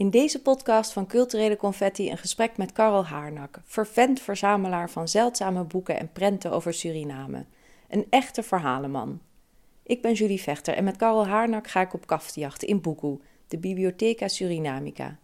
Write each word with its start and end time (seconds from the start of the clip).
In 0.00 0.10
deze 0.10 0.42
podcast 0.42 0.92
van 0.92 1.06
Culturele 1.06 1.56
Confetti 1.56 2.10
een 2.10 2.18
gesprek 2.18 2.56
met 2.56 2.72
Karel 2.72 3.06
Haarnak, 3.06 3.60
vervent 3.64 4.20
verzamelaar 4.20 4.90
van 4.90 5.08
zeldzame 5.08 5.64
boeken 5.64 5.98
en 5.98 6.12
prenten 6.12 6.50
over 6.50 6.74
Suriname. 6.74 7.44
Een 7.88 8.06
echte 8.10 8.42
verhalenman. 8.42 9.20
Ik 9.82 10.02
ben 10.02 10.12
Julie 10.12 10.40
Vechter 10.40 10.74
en 10.74 10.84
met 10.84 10.96
Karel 10.96 11.26
Haarnak 11.26 11.68
ga 11.68 11.80
ik 11.80 11.94
op 11.94 12.06
kaftjacht 12.06 12.62
in 12.62 12.80
Buku, 12.80 13.18
de 13.48 13.58
Bibliotheca 13.58 14.28
Surinamica. 14.28 15.18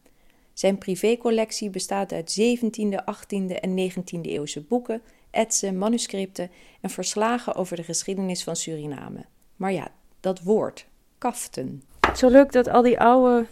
Zijn 0.53 0.79
privécollectie 0.79 1.71
bestaat 1.71 2.13
uit 2.13 2.41
17e, 2.41 3.05
18e 3.15 3.61
en 3.61 3.91
19e 3.91 4.21
eeuwse 4.21 4.63
boeken, 4.63 5.03
etsen, 5.31 5.79
manuscripten 5.79 6.51
en 6.81 6.91
verslagen 6.91 7.55
over 7.55 7.77
de 7.77 7.83
geschiedenis 7.83 8.45
van 8.45 8.57
Suriname. 8.57 9.25
Maar 9.57 9.73
ja, 9.73 9.89
dat 10.21 10.43
woord, 10.43 10.87
kaften. 11.19 11.83
Zo 12.17 12.29
leuk 12.29 12.53
dat 12.53 12.69
al 12.69 12.83
die 12.83 13.01
oude 13.01 13.47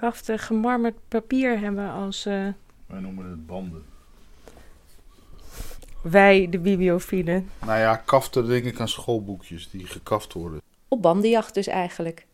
kaften 0.00 0.38
gemarmerd 0.38 0.96
papier 1.08 1.58
hebben 1.58 1.90
als... 1.90 2.26
Uh... 2.26 2.48
Wij 2.86 3.00
noemen 3.00 3.30
het 3.30 3.46
banden. 3.46 3.84
Wij, 6.02 6.46
de 6.50 6.58
bibliofielen. 6.58 7.50
Nou 7.64 7.78
ja, 7.78 7.96
kaften 7.96 8.46
denk 8.46 8.64
ik 8.64 8.80
aan 8.80 8.88
schoolboekjes 8.88 9.70
die 9.70 9.86
gekaft 9.86 10.32
worden. 10.32 10.60
Op 10.88 11.02
bandenjacht 11.02 11.54
dus 11.54 11.66
eigenlijk. 11.66 12.26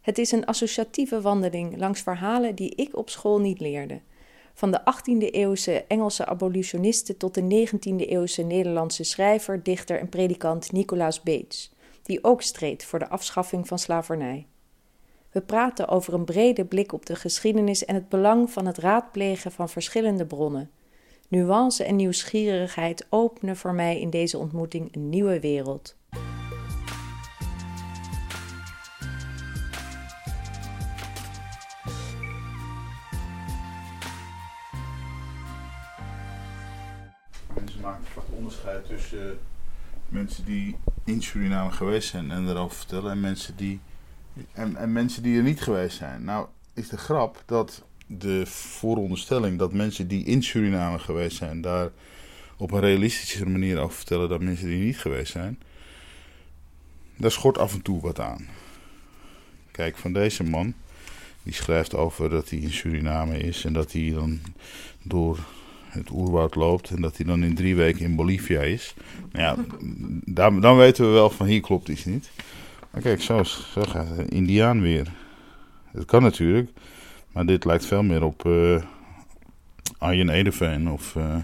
Het 0.00 0.18
is 0.18 0.32
een 0.32 0.46
associatieve 0.46 1.20
wandeling 1.20 1.76
langs 1.78 2.00
verhalen 2.00 2.54
die 2.54 2.74
ik 2.74 2.96
op 2.96 3.10
school 3.10 3.40
niet 3.40 3.60
leerde. 3.60 4.00
Van 4.54 4.70
de 4.70 4.80
18e-eeuwse 4.80 5.86
Engelse 5.86 6.26
abolitionisten 6.26 7.16
tot 7.16 7.34
de 7.34 7.66
19e-eeuwse 7.66 8.42
Nederlandse 8.42 9.04
schrijver, 9.04 9.62
dichter 9.62 9.98
en 9.98 10.08
predikant 10.08 10.72
Nicolaas 10.72 11.20
Beets, 11.20 11.72
die 12.02 12.24
ook 12.24 12.42
streed 12.42 12.84
voor 12.84 12.98
de 12.98 13.08
afschaffing 13.08 13.68
van 13.68 13.78
slavernij. 13.78 14.46
We 15.32 15.40
praten 15.40 15.88
over 15.88 16.14
een 16.14 16.24
brede 16.24 16.64
blik 16.64 16.92
op 16.92 17.06
de 17.06 17.16
geschiedenis 17.16 17.84
en 17.84 17.94
het 17.94 18.08
belang 18.08 18.50
van 18.50 18.66
het 18.66 18.78
raadplegen 18.78 19.52
van 19.52 19.68
verschillende 19.68 20.26
bronnen. 20.26 20.70
Nuance 21.28 21.84
en 21.84 21.96
nieuwsgierigheid 21.96 23.06
openen 23.08 23.56
voor 23.56 23.74
mij 23.74 24.00
in 24.00 24.10
deze 24.10 24.38
ontmoeting 24.38 24.94
een 24.94 25.08
nieuwe 25.08 25.40
wereld. 25.40 25.96
Mensen 37.54 37.80
maken 37.80 38.04
vaak 38.04 38.24
onderscheid 38.30 38.86
tussen 38.86 39.38
mensen 40.08 40.44
die 40.44 40.76
in 41.04 41.22
Suriname 41.22 41.70
geweest 41.70 42.08
zijn 42.08 42.30
en 42.30 42.48
erover 42.48 42.76
vertellen 42.76 43.10
en 43.10 43.20
mensen 43.20 43.56
die 43.56 43.80
en, 44.52 44.76
en 44.76 44.92
mensen 44.92 45.22
die 45.22 45.36
er 45.36 45.42
niet 45.42 45.60
geweest 45.60 45.96
zijn. 45.96 46.24
Nou, 46.24 46.46
is 46.74 46.88
de 46.88 46.96
grap 46.98 47.42
dat 47.46 47.82
de 48.06 48.46
vooronderstelling 48.46 49.58
dat 49.58 49.72
mensen 49.72 50.08
die 50.08 50.24
in 50.24 50.42
Suriname 50.42 50.98
geweest 50.98 51.36
zijn, 51.36 51.60
daar 51.60 51.90
op 52.56 52.72
een 52.72 52.80
realistische 52.80 53.48
manier 53.48 53.78
over 53.78 53.96
vertellen 53.96 54.28
dan 54.28 54.44
mensen 54.44 54.66
die 54.66 54.84
niet 54.84 54.98
geweest 54.98 55.32
zijn. 55.32 55.58
Daar 57.16 57.30
schort 57.30 57.58
af 57.58 57.74
en 57.74 57.82
toe 57.82 58.00
wat 58.00 58.20
aan. 58.20 58.46
Kijk, 59.70 59.96
van 59.96 60.12
deze 60.12 60.44
man, 60.44 60.74
die 61.42 61.54
schrijft 61.54 61.94
over 61.94 62.30
dat 62.30 62.50
hij 62.50 62.58
in 62.58 62.72
Suriname 62.72 63.38
is 63.38 63.64
en 63.64 63.72
dat 63.72 63.92
hij 63.92 64.10
dan 64.14 64.40
door 65.02 65.38
het 65.88 66.10
oerwoud 66.10 66.54
loopt 66.54 66.90
en 66.90 67.00
dat 67.00 67.16
hij 67.16 67.26
dan 67.26 67.44
in 67.44 67.54
drie 67.54 67.76
weken 67.76 68.04
in 68.04 68.16
Bolivia 68.16 68.60
is. 68.60 68.94
Nou 69.32 69.44
ja, 69.44 69.64
dan, 70.24 70.60
dan 70.60 70.76
weten 70.76 71.04
we 71.04 71.10
wel 71.10 71.30
van 71.30 71.46
hier 71.46 71.60
klopt 71.60 71.88
iets 71.88 72.04
niet. 72.04 72.30
Maar 72.92 73.02
kijk, 73.02 73.22
zo, 73.22 73.42
zo 73.42 73.82
gaat 73.82 74.08
het. 74.08 74.30
Indiaan 74.30 74.80
weer. 74.80 75.12
Het 75.90 76.04
kan 76.04 76.22
natuurlijk, 76.22 76.70
maar 77.32 77.46
dit 77.46 77.64
lijkt 77.64 77.86
veel 77.86 78.02
meer 78.02 78.22
op 78.22 78.44
uh, 78.44 78.82
Arjen 79.98 80.28
Edeveen 80.28 80.90
of, 80.90 81.14
uh, 81.14 81.36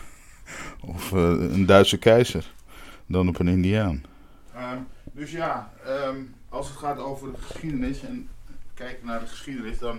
of 0.94 1.12
uh, 1.12 1.20
een 1.52 1.66
Duitse 1.66 1.98
keizer 1.98 2.52
dan 3.06 3.28
op 3.28 3.38
een 3.38 3.48
Indiaan. 3.48 4.04
Um, 4.56 4.86
dus 5.12 5.30
ja, 5.30 5.72
um, 5.86 6.34
als 6.48 6.68
het 6.68 6.76
gaat 6.76 6.98
over 6.98 7.32
de 7.32 7.38
geschiedenis 7.38 8.02
en 8.02 8.28
kijken 8.74 9.06
naar 9.06 9.20
de 9.20 9.26
geschiedenis, 9.26 9.78
dan 9.78 9.96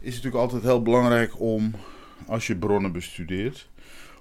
is 0.00 0.14
het 0.14 0.24
natuurlijk 0.24 0.42
altijd 0.42 0.62
heel 0.62 0.82
belangrijk 0.82 1.40
om, 1.40 1.74
als 2.26 2.46
je 2.46 2.56
bronnen 2.56 2.92
bestudeert, 2.92 3.68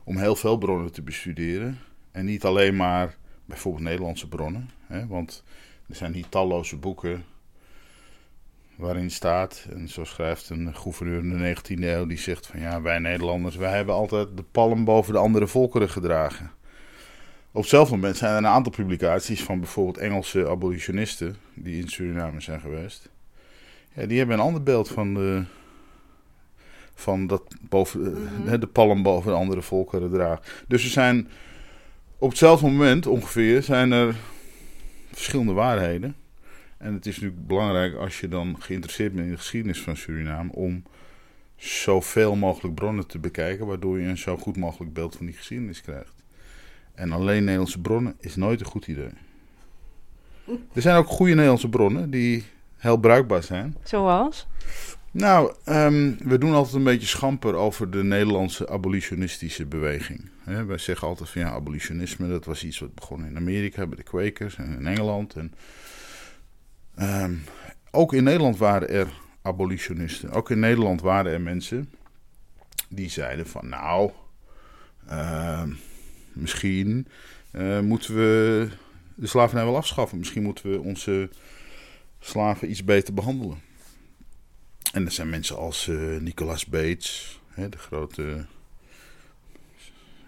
om 0.03 0.17
heel 0.17 0.35
veel 0.35 0.57
bronnen 0.57 0.91
te 0.91 1.01
bestuderen. 1.01 1.79
En 2.11 2.25
niet 2.25 2.43
alleen 2.43 2.75
maar 2.75 3.15
bijvoorbeeld 3.45 3.83
Nederlandse 3.83 4.27
bronnen. 4.27 4.69
Hè, 4.87 5.07
want 5.07 5.43
er 5.89 5.95
zijn 5.95 6.13
hier 6.13 6.29
talloze 6.29 6.75
boeken 6.75 7.25
waarin 8.75 9.11
staat, 9.11 9.67
en 9.69 9.89
zo 9.89 10.03
schrijft 10.03 10.49
een 10.49 10.75
gouverneur 10.75 11.19
in 11.19 11.37
de 11.37 11.55
19e 11.55 11.83
eeuw, 11.83 12.05
die 12.05 12.17
zegt 12.17 12.47
van 12.47 12.59
ja, 12.59 12.81
wij 12.81 12.99
Nederlanders, 12.99 13.55
wij 13.55 13.75
hebben 13.75 13.95
altijd 13.95 14.27
de 14.35 14.43
palm 14.51 14.85
boven 14.85 15.13
de 15.13 15.19
andere 15.19 15.47
volkeren 15.47 15.89
gedragen. 15.89 16.51
Op 17.51 17.61
hetzelfde 17.61 17.95
moment 17.95 18.17
zijn 18.17 18.31
er 18.31 18.37
een 18.37 18.47
aantal 18.47 18.71
publicaties 18.71 19.43
van 19.43 19.59
bijvoorbeeld 19.59 19.97
Engelse 19.97 20.47
abolitionisten 20.47 21.35
die 21.53 21.81
in 21.81 21.87
Suriname 21.87 22.41
zijn 22.41 22.59
geweest. 22.59 23.09
Ja, 23.93 24.05
die 24.05 24.17
hebben 24.17 24.35
een 24.35 24.43
ander 24.43 24.63
beeld 24.63 24.87
van 24.87 25.13
de, 25.13 25.43
van 26.93 27.27
dat 27.27 27.55
boven, 27.61 27.99
mm 28.01 28.59
de 28.59 28.67
palm 28.67 29.03
boven 29.03 29.31
de 29.31 29.37
andere 29.37 29.61
volkeren 29.61 30.11
dragen. 30.11 30.43
Dus 30.67 30.83
er 30.83 30.89
zijn 30.89 31.29
op 32.17 32.29
hetzelfde 32.29 32.65
moment 32.65 33.07
ongeveer 33.07 33.63
zijn 33.63 33.91
er 33.91 34.15
verschillende 35.17 35.53
waarheden. 35.53 36.15
En 36.77 36.93
het 36.93 37.05
is 37.05 37.15
natuurlijk 37.15 37.47
belangrijk 37.47 37.95
als 37.95 38.19
je 38.19 38.27
dan 38.27 38.55
geïnteresseerd 38.59 39.13
bent 39.13 39.25
in 39.25 39.31
de 39.31 39.37
geschiedenis 39.37 39.81
van 39.81 39.97
Suriname 39.97 40.51
om 40.51 40.83
zoveel 41.55 42.35
mogelijk 42.35 42.75
bronnen 42.75 43.07
te 43.07 43.19
bekijken, 43.19 43.65
waardoor 43.65 43.99
je 43.99 44.07
een 44.07 44.17
zo 44.17 44.37
goed 44.37 44.57
mogelijk 44.57 44.93
beeld 44.93 45.15
van 45.15 45.25
die 45.25 45.35
geschiedenis 45.35 45.81
krijgt. 45.81 46.13
En 46.93 47.11
alleen 47.11 47.43
Nederlandse 47.43 47.79
bronnen 47.79 48.15
is 48.19 48.35
nooit 48.35 48.59
een 48.59 48.65
goed 48.65 48.87
idee. 48.87 49.09
Er 50.73 50.81
zijn 50.81 50.95
ook 50.95 51.07
goede 51.07 51.31
Nederlandse 51.33 51.69
bronnen 51.69 52.09
die 52.09 52.43
heel 52.77 52.97
bruikbaar 52.97 53.43
zijn. 53.43 53.75
Zoals? 53.83 54.47
Nou, 55.11 55.53
um, 55.65 56.17
we 56.23 56.37
doen 56.37 56.53
altijd 56.53 56.75
een 56.75 56.83
beetje 56.83 57.07
schamper 57.07 57.53
over 57.53 57.91
de 57.91 58.03
Nederlandse 58.03 58.69
abolitionistische 58.69 59.65
beweging. 59.65 60.29
He, 60.43 60.65
wij 60.65 60.77
zeggen 60.77 61.07
altijd 61.07 61.29
van 61.29 61.41
ja, 61.41 61.49
abolitionisme, 61.49 62.27
dat 62.27 62.45
was 62.45 62.63
iets 62.63 62.79
wat 62.79 62.95
begon 62.95 63.25
in 63.25 63.37
Amerika 63.37 63.87
bij 63.87 63.97
de 63.97 64.03
Quakers 64.03 64.55
en 64.57 64.77
in 64.79 64.87
Engeland. 64.87 65.35
En, 65.35 65.53
um, 67.23 67.43
ook 67.91 68.13
in 68.13 68.23
Nederland 68.23 68.57
waren 68.57 68.89
er 68.89 69.07
abolitionisten. 69.41 70.31
Ook 70.31 70.51
in 70.51 70.59
Nederland 70.59 71.01
waren 71.01 71.31
er 71.31 71.41
mensen 71.41 71.89
die 72.89 73.09
zeiden 73.09 73.47
van 73.47 73.69
nou, 73.69 74.11
uh, 75.09 75.63
misschien 76.33 77.07
uh, 77.51 77.79
moeten 77.79 78.15
we 78.15 78.67
de 79.15 79.27
slavernij 79.27 79.65
wel 79.65 79.77
afschaffen. 79.77 80.17
Misschien 80.17 80.43
moeten 80.43 80.71
we 80.71 80.79
onze 80.79 81.29
slaven 82.19 82.69
iets 82.69 82.83
beter 82.83 83.13
behandelen. 83.13 83.65
En 84.93 85.05
er 85.05 85.11
zijn 85.11 85.29
mensen 85.29 85.57
als 85.57 85.87
uh, 85.87 86.19
Nicolas 86.19 86.65
Bates, 86.65 87.41
hè, 87.47 87.69
de 87.69 87.77
grote 87.77 88.45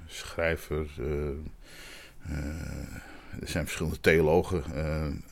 schrijver. 0.07 0.87
Uh, 0.99 1.29
er 3.41 3.47
zijn 3.47 3.63
verschillende 3.65 3.99
theologen. 3.99 4.63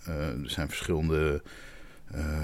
er 0.06 0.50
zijn 0.50 0.68
verschillende 0.68 1.42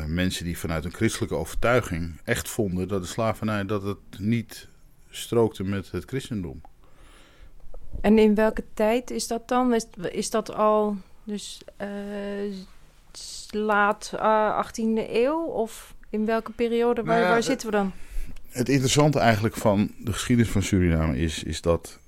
mensen 0.07 0.45
die 0.45 0.57
vanuit 0.57 0.85
een 0.85 0.93
christelijke 0.93 1.35
overtuiging 1.35 2.19
echt 2.23 2.49
vonden 2.49 2.87
dat 2.87 3.01
de 3.01 3.07
slavernij 3.07 3.65
dat 3.65 3.83
het 3.83 4.19
niet 4.19 4.67
strookte 5.09 5.63
met 5.63 5.91
het 5.91 6.05
christendom. 6.05 6.61
En 8.01 8.17
in 8.17 8.35
welke 8.35 8.63
tijd 8.73 9.11
is 9.11 9.27
dat 9.27 9.47
dan? 9.47 9.73
Is, 9.73 9.85
is 10.11 10.29
dat 10.29 10.53
al 10.53 10.97
dus 11.23 11.61
laat 13.49 14.13
18e 14.65 15.09
eeuw 15.09 15.43
of 15.43 15.92
in 16.13 16.25
welke 16.25 16.51
periode? 16.51 17.03
Waar, 17.03 17.19
nou 17.19 17.29
waar 17.29 17.43
zitten 17.43 17.69
we 17.69 17.75
dan? 17.75 17.91
Het 18.49 18.69
interessante 18.69 19.19
eigenlijk 19.19 19.55
van 19.55 19.91
de 19.97 20.13
geschiedenis 20.13 20.51
van 20.51 20.63
Suriname 20.63 21.17
is, 21.17 21.43
is 21.43 21.61
dat 21.61 21.99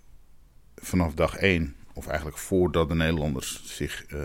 vanaf 0.75 1.13
dag 1.13 1.35
één, 1.35 1.75
of 1.93 2.07
eigenlijk 2.07 2.37
voordat 2.37 2.89
de 2.89 2.95
Nederlanders 2.95 3.61
zich 3.63 4.05
uh, 4.13 4.19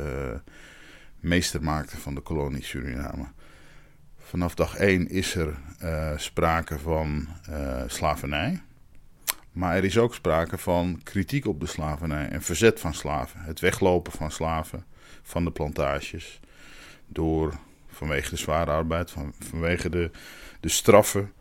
meester 1.20 1.62
maakten 1.62 1.99
van 1.99 2.14
de 2.14 2.20
kolonie 2.20 2.64
Suriname, 2.64 3.26
vanaf 4.19 4.55
dag 4.55 4.76
één 4.76 5.08
is 5.08 5.34
er 5.34 5.55
uh, 5.82 6.12
sprake 6.16 6.78
van 6.78 7.28
uh, 7.50 7.82
slavernij. 7.87 8.62
Maar 9.52 9.76
er 9.76 9.84
is 9.84 9.99
ook 9.99 10.14
sprake 10.14 10.58
van 10.58 11.00
kritiek 11.02 11.46
op 11.46 11.60
de 11.60 11.66
slavernij 11.66 12.28
en 12.28 12.43
verzet 12.43 12.81
van 12.81 12.94
slaven. 12.94 13.40
Het 13.40 13.60
weglopen 13.60 14.12
van 14.12 14.31
slaven 14.31 14.84
van 15.22 15.44
de 15.44 15.50
plantages 15.50 16.40
door 17.06 17.55
vanwege 17.90 18.31
de 18.31 18.37
zware 18.37 18.70
arbeid, 18.70 19.10
van, 19.10 19.32
vanwege 19.38 19.90
de, 19.90 20.10
de 20.60 20.69
straffen. 20.69 21.32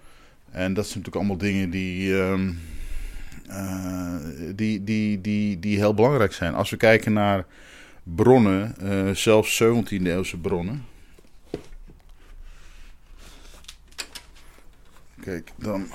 En 0.51 0.73
dat 0.73 0.87
zijn 0.87 0.97
natuurlijk 0.97 1.15
allemaal 1.15 1.37
dingen 1.37 1.69
die, 1.69 2.09
uh, 2.09 2.39
uh, 3.47 4.15
die, 4.55 4.83
die, 4.83 5.21
die, 5.21 5.59
die 5.59 5.77
heel 5.77 5.93
belangrijk 5.93 6.33
zijn. 6.33 6.53
Als 6.53 6.69
we 6.69 6.77
kijken 6.77 7.13
naar 7.13 7.45
bronnen, 8.03 8.75
uh, 8.83 9.15
zelfs 9.15 9.63
17e 9.63 10.01
eeuwse 10.03 10.37
bronnen. 10.37 10.85
kijk, 15.29 15.51
dan 15.55 15.87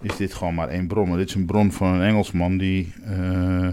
is 0.00 0.16
dit 0.16 0.34
gewoon 0.34 0.54
maar 0.54 0.68
één 0.68 0.86
bron. 0.86 1.16
Dit 1.16 1.28
is 1.28 1.34
een 1.34 1.46
bron 1.46 1.72
van 1.72 1.88
een 1.88 2.02
Engelsman 2.02 2.58
die 2.58 2.92
uh, 3.08 3.68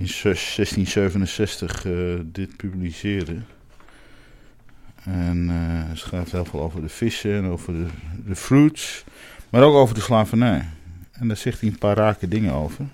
in 0.00 0.06
1667 0.06 1.84
uh, 1.84 2.20
dit 2.24 2.56
publiceerde. 2.56 3.36
En 5.04 5.38
uh, 5.44 5.52
hij 5.86 5.96
schrijft 5.96 6.32
heel 6.32 6.44
veel 6.44 6.60
over 6.60 6.80
de 6.80 6.88
vissen 6.88 7.34
en 7.34 7.44
over 7.44 7.72
de, 7.72 7.86
de 8.26 8.36
fruits, 8.36 9.04
maar 9.50 9.62
ook 9.62 9.74
over 9.74 9.94
de 9.94 10.00
slavernij. 10.00 10.68
En 11.12 11.28
daar 11.28 11.36
zegt 11.36 11.60
hij 11.60 11.68
een 11.68 11.78
paar 11.78 11.96
rake 11.96 12.28
dingen 12.28 12.52
over. 12.52 12.86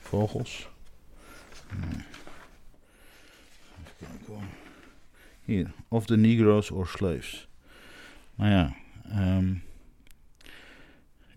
Vogels. 0.00 0.68
Nee. 1.76 2.04
Hier, 5.44 5.70
of 5.88 6.06
the 6.06 6.16
Negroes 6.16 6.70
or 6.70 6.86
slaves. 6.86 7.48
Nou 8.34 8.50
ja, 8.50 8.74
um, 9.36 9.62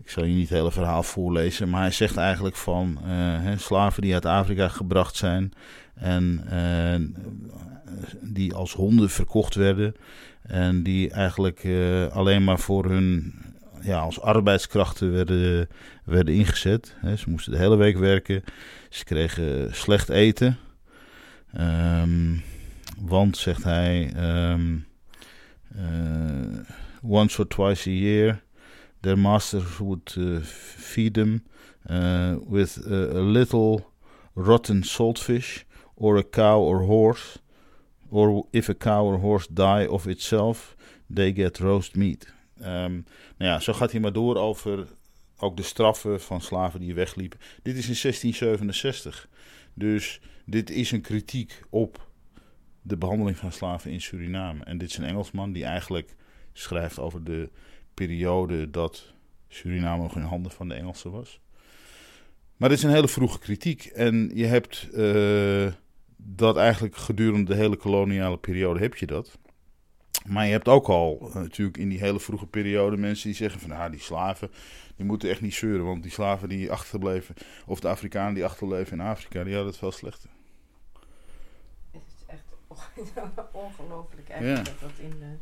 ik 0.04 0.10
zal 0.10 0.24
je 0.24 0.34
niet 0.34 0.48
het 0.48 0.58
hele 0.58 0.72
verhaal 0.72 1.02
voorlezen, 1.02 1.68
maar 1.68 1.80
hij 1.80 1.90
zegt 1.90 2.16
eigenlijk 2.16 2.56
van 2.56 2.98
uh, 3.02 3.08
hè, 3.42 3.58
slaven 3.58 4.02
die 4.02 4.14
uit 4.14 4.26
Afrika 4.26 4.68
gebracht 4.68 5.16
zijn 5.16 5.52
en 5.94 6.44
uh, 6.52 6.94
die 8.20 8.54
als 8.54 8.72
honden 8.72 9.10
verkocht 9.10 9.54
werden 9.54 9.94
en 10.42 10.82
die 10.82 11.10
eigenlijk 11.10 11.64
uh, 11.64 12.06
alleen 12.06 12.44
maar 12.44 12.58
voor 12.58 12.84
hun 12.84 13.34
ja, 13.80 13.98
als 13.98 14.20
arbeidskrachten 14.20 15.12
werden, 15.12 15.68
werden 16.04 16.34
ingezet. 16.34 16.96
Hè. 17.00 17.16
Ze 17.16 17.30
moesten 17.30 17.52
de 17.52 17.58
hele 17.58 17.76
week 17.76 17.96
werken, 17.96 18.44
ze 18.88 19.04
kregen 19.04 19.74
slecht 19.74 20.08
eten. 20.08 20.58
Um, 21.60 22.42
want, 22.98 23.36
zegt 23.36 23.64
hij, 23.64 24.12
uh, 24.16 24.54
once 27.02 27.40
or 27.40 27.48
twice 27.48 27.90
a 27.90 27.92
year, 27.92 28.42
their 29.04 29.16
masters 29.16 29.78
would 29.78 30.14
uh, 30.16 30.40
feed 30.42 31.14
them 31.14 31.42
uh, 31.88 32.36
with 32.48 32.78
a, 32.86 33.18
a, 33.18 33.22
little 33.22 33.92
rotten 34.34 34.82
saltfish 34.82 35.64
or 35.94 36.16
a 36.16 36.22
cow 36.22 36.58
or 36.58 36.84
horse. 36.86 37.38
Or 38.10 38.46
if 38.50 38.68
a 38.68 38.74
cow 38.74 39.04
or 39.04 39.18
horse 39.18 39.46
die 39.50 39.86
of 39.86 40.06
itself, 40.06 40.76
they 41.14 41.32
get 41.32 41.58
roast 41.58 41.96
meat. 41.96 42.32
Um, 42.60 43.04
nou 43.36 43.50
ja, 43.50 43.60
zo 43.60 43.72
gaat 43.72 43.90
hij 43.90 44.00
maar 44.00 44.12
door 44.12 44.36
over 44.36 44.86
ook 45.38 45.56
de 45.56 45.62
straffen 45.62 46.20
van 46.20 46.40
slaven 46.40 46.80
die 46.80 46.94
wegliepen. 46.94 47.38
Dit 47.62 47.76
is 47.76 47.88
in 47.88 47.96
1667. 48.02 49.28
Dus 49.74 50.20
dit 50.44 50.70
is 50.70 50.90
een 50.90 51.00
kritiek 51.00 51.62
op 51.70 52.08
de 52.82 52.96
behandeling 52.96 53.36
van 53.36 53.52
slaven 53.52 53.90
in 53.90 54.00
Suriname. 54.00 54.64
En 54.64 54.78
dit 54.78 54.88
is 54.88 54.96
een 54.96 55.04
Engelsman 55.04 55.52
die 55.52 55.64
eigenlijk 55.64 56.14
schrijft 56.52 56.98
over 56.98 57.24
de 57.24 57.50
periode 57.94 58.70
dat 58.70 59.12
Suriname 59.48 60.02
nog 60.02 60.16
in 60.16 60.22
handen 60.22 60.52
van 60.52 60.68
de 60.68 60.74
Engelsen 60.74 61.10
was. 61.10 61.40
Maar 62.56 62.68
dit 62.68 62.78
is 62.78 62.84
een 62.84 62.90
hele 62.90 63.08
vroege 63.08 63.38
kritiek. 63.38 63.84
En 63.84 64.30
je 64.34 64.46
hebt 64.46 64.88
uh, 64.92 65.72
dat 66.16 66.56
eigenlijk 66.56 66.96
gedurende 66.96 67.52
de 67.52 67.60
hele 67.60 67.76
koloniale 67.76 68.38
periode 68.38 68.80
heb 68.80 68.96
je 68.96 69.06
dat. 69.06 69.38
Maar 70.26 70.44
je 70.44 70.52
hebt 70.52 70.68
ook 70.68 70.88
al 70.88 71.18
uh, 71.28 71.34
natuurlijk 71.34 71.76
in 71.76 71.88
die 71.88 71.98
hele 71.98 72.20
vroege 72.20 72.46
periode 72.46 72.96
mensen 72.96 73.28
die 73.28 73.36
zeggen 73.36 73.60
van 73.60 73.70
nou, 73.70 73.90
die 73.90 74.00
slaven 74.00 74.50
die 74.96 75.06
moeten 75.06 75.30
echt 75.30 75.40
niet 75.40 75.54
zeuren. 75.54 75.84
Want 75.84 76.02
die 76.02 76.12
slaven 76.12 76.48
die 76.48 76.72
achterbleven, 76.72 77.34
of 77.66 77.80
de 77.80 77.88
Afrikanen 77.88 78.34
die 78.34 78.44
achterbleven 78.44 78.98
in 78.98 79.06
Afrika, 79.06 79.44
die 79.44 79.52
hadden 79.52 79.70
het 79.70 79.78
veel 79.78 79.92
slechter. 79.92 80.30
Het 81.90 82.02
is 82.06 82.24
echt 82.26 82.44
ongelooflijk 83.52 84.28
eigenlijk 84.28 84.66
ja. 84.66 84.72
dat 84.72 84.80
dat 84.80 84.98
in 84.98 85.18
de... 85.18 85.36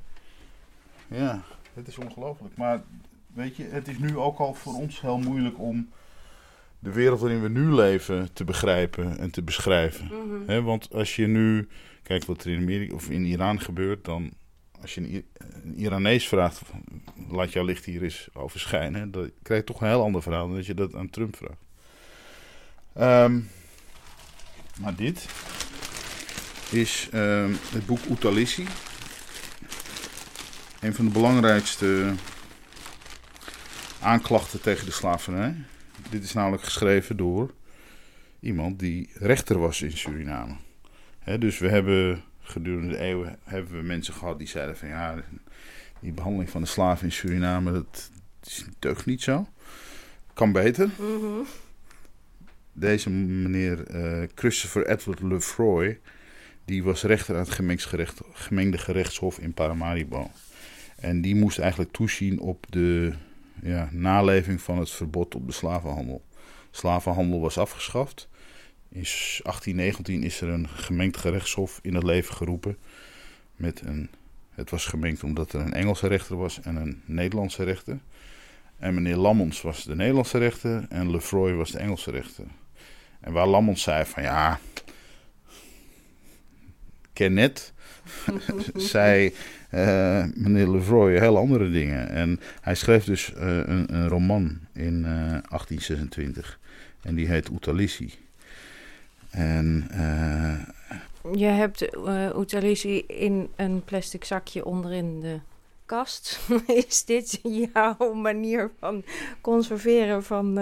Ja, 1.16 1.43
het 1.74 1.88
is 1.88 1.98
ongelooflijk. 1.98 2.56
Maar 2.56 2.82
weet 3.26 3.56
je, 3.56 3.64
het 3.64 3.88
is 3.88 3.98
nu 3.98 4.16
ook 4.16 4.38
al 4.38 4.54
voor 4.54 4.74
ons 4.74 5.00
heel 5.00 5.19
moeilijk 5.19 5.58
om 5.58 5.88
de 6.78 6.92
wereld 6.92 7.20
waarin 7.20 7.42
we 7.42 7.48
nu 7.48 7.72
leven 7.72 8.32
te 8.32 8.44
begrijpen 8.44 9.19
en 9.19 9.30
te 9.30 9.42
beschrijven. 9.42 10.04
Mm 10.04 10.46
-hmm. 10.46 10.64
want 10.64 10.92
als 10.92 11.16
je 11.16 11.26
nu 11.26 11.69
kijkt 12.02 12.26
wat 12.26 12.44
er 12.44 12.50
in 12.50 12.60
Amerika 12.60 12.94
of 12.94 13.10
in 13.10 13.24
Iran 13.24 13.60
gebeurt, 13.60 14.04
dan 14.04 14.32
als 14.80 14.94
je 14.94 15.00
een, 15.00 15.24
een 15.62 15.76
Iranees 15.76 16.28
vraagt, 16.28 16.60
laat 17.28 17.52
jouw 17.52 17.64
licht 17.64 17.84
hier 17.84 18.02
eens 18.02 18.28
over 18.32 18.60
schijnen, 18.60 19.10
dan 19.10 19.30
krijg 19.42 19.60
je 19.60 19.66
toch 19.66 19.80
een 19.80 19.88
heel 19.88 20.02
ander 20.02 20.22
verhaal 20.22 20.46
dan 20.46 20.56
dat 20.56 20.66
je 20.66 20.75
dat 20.75 20.94
aan 20.94 21.10
Trump 21.10 21.36
vraagt. 21.36 21.60
Um, 23.30 23.48
maar 24.80 24.94
dit 24.94 25.26
is 26.70 27.08
um, 27.14 27.56
het 27.72 27.86
boek 27.86 27.98
Utalissi. 28.10 28.66
Een 30.82 30.94
van 30.94 31.05
de 31.05 31.11
belangrijkste 31.11 32.12
aanklachten 34.00 34.61
tegen 34.61 34.87
de 34.87 34.93
slavernij. 34.93 35.55
Dit 36.11 36.25
is 36.25 36.32
namelijk 36.32 36.62
geschreven 36.62 37.17
door 37.17 37.55
iemand 38.40 38.79
die 38.79 39.11
rechter 39.14 39.58
was 39.58 39.82
in 39.82 39.96
Suriname. 39.96 40.56
Dus 41.38 41.58
we 41.58 41.69
hebben 41.69 42.23
gedurende 42.40 42.88
de 42.88 42.99
eeuwen 42.99 43.38
hebben 43.44 43.76
we 43.76 43.82
mensen 43.82 44.14
gehad 44.14 44.38
die 44.38 44.49
zeiden 44.49 44.76
van 44.76 44.88
ja, 44.88 45.23
die 46.00 46.12
behandeling 46.12 46.50
van 46.50 46.61
de 46.61 46.67
slaven 46.67 47.05
in 47.05 47.12
Suriname, 47.12 47.73
dat 47.73 48.11
is 48.44 48.64
deugt 48.78 49.06
niet 49.06 49.23
zo. 49.23 49.46
Kan 50.35 50.52
beter. 50.52 50.90
Deze 52.73 53.11
meneer 53.11 53.94
uh, 53.94 54.28
Christopher 54.35 54.87
Edward 54.87 55.20
Lefroy, 55.20 56.00
die 56.64 56.82
was 56.82 57.02
rechter 57.02 57.35
aan 57.35 57.44
het 57.44 57.76
gemengde 58.32 58.78
gerechtshof 58.78 59.38
in 59.38 59.55
Paramaribo. 59.55 60.31
En 61.02 61.20
die 61.20 61.34
moest 61.34 61.58
eigenlijk 61.58 61.93
toezien 61.93 62.40
op 62.40 62.66
de 62.69 63.12
ja, 63.62 63.88
naleving 63.93 64.60
van 64.60 64.78
het 64.78 64.90
verbod 64.90 65.34
op 65.34 65.46
de 65.46 65.52
slavenhandel. 65.52 66.22
Slavenhandel 66.70 67.40
was 67.40 67.58
afgeschaft. 67.58 68.28
In 68.88 69.02
1819 69.02 70.22
is 70.22 70.40
er 70.40 70.49
een 70.49 70.69
gemengd 70.69 71.16
gerechtshof 71.16 71.78
in 71.82 71.94
het 71.94 72.02
leven 72.02 72.34
geroepen. 72.34 72.76
Met 73.56 73.81
een, 73.84 74.10
het 74.50 74.70
was 74.70 74.87
gemengd 74.87 75.25
omdat 75.25 75.52
er 75.52 75.60
een 75.60 75.72
Engelse 75.72 76.06
rechter 76.06 76.37
was 76.37 76.60
en 76.60 76.76
een 76.76 77.02
Nederlandse 77.04 77.64
rechter. 77.64 77.99
En 78.78 78.94
meneer 78.94 79.16
Lammons 79.16 79.62
was 79.62 79.84
de 79.84 79.94
Nederlandse 79.94 80.38
rechter 80.38 80.87
en 80.88 81.10
Lefroy 81.10 81.52
was 81.52 81.70
de 81.70 81.78
Engelse 81.78 82.10
rechter. 82.10 82.44
En 83.20 83.32
waar 83.32 83.46
Lammons 83.46 83.82
zei 83.82 84.04
van 84.04 84.22
ja, 84.22 84.60
Kenneth, 87.12 87.72
zei 88.93 89.35
uh, 89.75 90.25
meneer 90.35 90.71
Lefroy 90.71 91.19
heel 91.19 91.37
andere 91.37 91.71
dingen. 91.71 92.09
En 92.09 92.40
hij 92.61 92.75
schreef 92.75 93.04
dus 93.04 93.33
uh, 93.37 93.40
een, 93.42 93.95
een, 93.95 94.09
roman 94.09 94.59
in 94.73 94.95
uh, 94.99 95.04
1826 95.04 96.59
en 97.02 97.14
die 97.14 97.26
heet 97.26 97.50
Utalissi. 97.50 98.14
En, 99.31 99.88
uh, 99.92 100.54
je 101.35 101.45
hebt 101.45 101.97
Utalisi 102.38 102.99
in 103.07 103.49
een 103.57 103.83
plastic 103.85 104.25
zakje 104.25 104.64
onderin 104.64 105.21
de 105.21 105.38
kast. 105.87 106.40
Is 106.87 107.04
dit 107.04 107.40
jouw 107.73 108.12
manier 108.14 108.71
van 108.78 109.04
conserveren 109.40 110.23
van... 110.23 110.59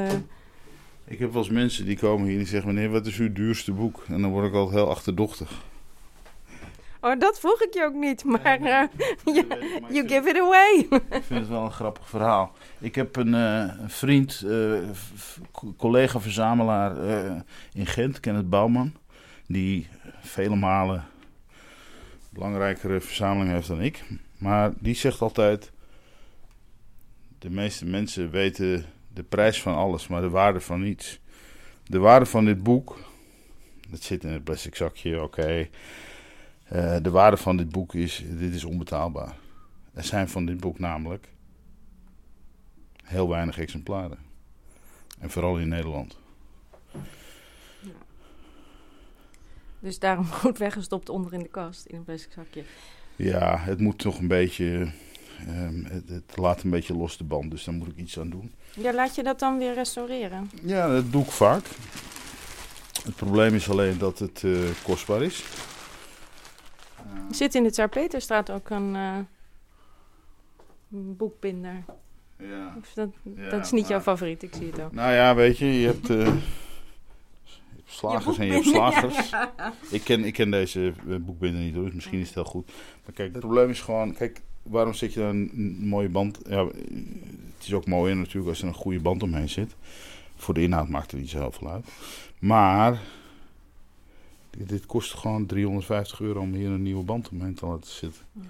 Ik 1.04 1.19
heb 1.19 1.33
wel 1.33 1.42
eens 1.42 1.50
mensen 1.50 1.85
die 1.85 1.99
komen 1.99 2.25
hier 2.25 2.33
en 2.33 2.38
die 2.38 2.49
zeggen... 2.49 2.75
meneer, 2.75 2.90
wat 2.90 3.07
is 3.07 3.19
uw 3.19 3.33
duurste 3.33 3.73
boek? 3.73 4.04
En 4.09 4.21
dan 4.21 4.30
word 4.30 4.47
ik 4.47 4.54
altijd 4.54 4.76
heel 4.76 4.90
achterdochtig. 4.90 5.69
Oh, 7.00 7.19
dat 7.19 7.40
vroeg 7.40 7.62
ik 7.62 7.75
je 7.75 7.85
ook 7.85 7.95
niet, 7.95 8.25
maar 8.25 8.61
uh, 8.61 8.83
you 9.97 10.09
give 10.09 10.28
it 10.28 10.38
away. 10.38 10.87
ik 11.11 11.23
vind 11.23 11.40
het 11.40 11.49
wel 11.49 11.64
een 11.64 11.73
grappig 11.73 12.09
verhaal. 12.09 12.52
Ik 12.78 12.95
heb 12.95 13.16
een, 13.16 13.35
uh, 13.35 13.75
een 13.78 13.90
vriend, 13.90 14.42
uh, 14.47 14.78
collega-verzamelaar 15.76 16.97
in 17.73 17.87
Gent, 17.87 18.21
Kenneth 18.21 18.50
Bouwman, 18.50 18.92
die 19.47 19.88
vele 20.21 20.57
malen 20.57 21.04
belangrijkere 22.30 23.00
verzameling 23.00 23.52
heeft 23.52 23.69
dan 23.69 23.80
ik. 23.80 24.04
Maar 24.38 24.73
die 24.78 24.95
zegt 24.95 25.21
altijd, 25.21 25.71
de 27.38 27.50
meeste 27.50 27.87
mensen 27.87 28.30
weten 28.30 28.85
de 29.14 29.23
prijs 29.23 29.62
van 29.62 29.75
alles, 29.75 30.09
maar 30.09 30.21
de 30.21 30.28
waarde 30.28 30.61
van 30.61 30.80
niets. 30.83 31.21
De 31.87 31.99
waarde 31.99 32.26
van 32.26 32.45
dit 32.45 32.62
boek, 32.62 32.99
dat 33.88 34.02
zit 34.02 34.25
in 34.25 34.30
het 34.30 34.45
plastic 34.45 34.75
zakje, 34.75 35.23
oké... 35.23 35.40
Okay. 35.40 35.71
Uh, 36.72 36.96
de 37.02 37.10
waarde 37.10 37.36
van 37.36 37.56
dit 37.56 37.68
boek 37.68 37.94
is, 37.94 38.24
dit 38.28 38.54
is 38.54 38.64
onbetaalbaar. 38.64 39.34
Er 39.94 40.04
zijn 40.04 40.28
van 40.28 40.46
dit 40.46 40.60
boek 40.60 40.78
namelijk 40.78 41.28
heel 43.04 43.28
weinig 43.28 43.58
exemplaren. 43.58 44.18
En 45.18 45.30
vooral 45.30 45.58
in 45.58 45.68
Nederland. 45.68 46.16
Ja. 47.80 47.90
Dus 49.78 49.98
daarom 49.98 50.26
goed 50.42 50.58
weggestopt 50.58 51.08
onder 51.08 51.32
in 51.32 51.42
de 51.42 51.48
kast, 51.48 51.86
in 51.86 51.96
een 51.96 52.04
plastic 52.04 52.32
zakje. 52.32 52.62
Ja, 53.16 53.58
het 53.58 53.80
moet 53.80 53.98
toch 53.98 54.18
een 54.18 54.28
beetje... 54.28 54.92
Um, 55.48 55.84
het, 55.84 56.08
het, 56.08 56.36
laat 56.36 56.62
een 56.62 56.70
beetje 56.70 56.96
los 56.96 57.16
de 57.16 57.24
band, 57.24 57.50
dus 57.50 57.64
daar 57.64 57.74
moet 57.74 57.88
ik 57.88 57.96
iets 57.96 58.18
aan 58.18 58.30
doen. 58.30 58.52
Ja, 58.76 58.94
laat 58.94 59.14
je 59.14 59.22
dat 59.22 59.38
dan 59.38 59.58
weer 59.58 59.74
restaureren? 59.74 60.50
Ja, 60.62 60.88
dat 60.88 61.12
doe 61.12 61.22
ik 61.22 61.30
vaak. 61.30 61.64
Het 63.04 63.14
probleem 63.16 63.54
is 63.54 63.70
alleen 63.70 63.98
dat 63.98 64.18
het 64.18 64.42
uh, 64.42 64.68
kostbaar 64.82 65.22
is. 65.22 65.44
Er 67.29 67.35
zit 67.35 67.55
in 67.55 67.62
de 67.62 67.71
Tsar-Peterstraat 67.71 68.50
ook 68.50 68.71
een, 68.71 68.95
uh, 68.95 69.17
een 70.93 71.17
boekbinder. 71.17 71.85
Ja. 72.38 72.76
Dat, 72.95 73.09
Ja, 73.37 73.50
dat 73.50 73.64
is 73.64 73.71
niet 73.71 73.81
maar- 73.83 73.90
jouw 73.90 74.00
favoriet, 74.00 74.43
ik 74.43 74.55
zie 74.55 74.67
het 74.67 74.81
ook. 74.81 74.93
Nou 74.93 75.12
ja, 75.12 75.35
weet 75.35 75.59
je, 75.59 75.67
je 75.81 75.87
hebt, 75.87 76.11
eh, 76.11 76.17
je 76.17 76.25
hebt 77.76 77.90
slagers 77.93 78.38
en 78.38 78.47
je 78.47 78.52
hebt 78.52 78.67
slagers. 78.67 79.31
Ik 79.90 80.05
ken, 80.05 80.25
ik 80.25 80.33
ken 80.33 80.50
deze 80.50 80.93
eh, 81.09 81.17
boekbinder 81.17 81.61
niet 81.61 81.75
hoor, 81.75 81.85
dus 81.85 81.95
misschien 81.95 82.19
is 82.21 82.26
het 82.26 82.35
heel 82.35 82.45
goed. 82.45 82.67
Maar 83.05 83.14
kijk, 83.14 83.31
het 83.33 83.40
probleem 83.40 83.71
is 83.71 83.81
gewoon, 83.81 84.14
kijk, 84.14 84.40
waarom 84.62 84.95
zet 84.95 85.12
je 85.12 85.21
daar 85.21 85.29
een, 85.31 85.76
mooie 85.81 86.09
band? 86.09 86.38
Ja, 86.49 86.59
eh, 86.61 86.67
het 87.57 87.67
is 87.67 87.73
ook 87.73 87.87
mooier 87.87 88.17
natuurlijk 88.17 88.49
als 88.49 88.62
er 88.62 88.69
een 88.69 88.75
goede 88.75 89.00
band 89.00 89.23
omheen 89.23 89.49
zit. 89.49 89.76
Voor 90.37 90.55
de 90.55 90.62
inhoud 90.62 90.88
maakt 90.88 91.12
er 91.12 91.19
niet 91.19 91.31
zo 91.31 91.38
heel 91.38 91.52
veel 91.52 91.71
uit. 91.71 91.87
Maar, 92.38 93.00
dit, 94.59 94.87
kost 94.87 95.14
gewoon 95.14 95.47
350 95.47 96.21
euro 96.21 96.40
om 96.40 96.52
hier 96.52 96.69
een 96.71 96.83
nieuwe 96.83 97.04
band 97.04 97.28
omheen 97.28 97.54
te 97.54 97.66
laten 97.66 97.90
zitten. 97.90 98.23
Ja. 98.33 98.40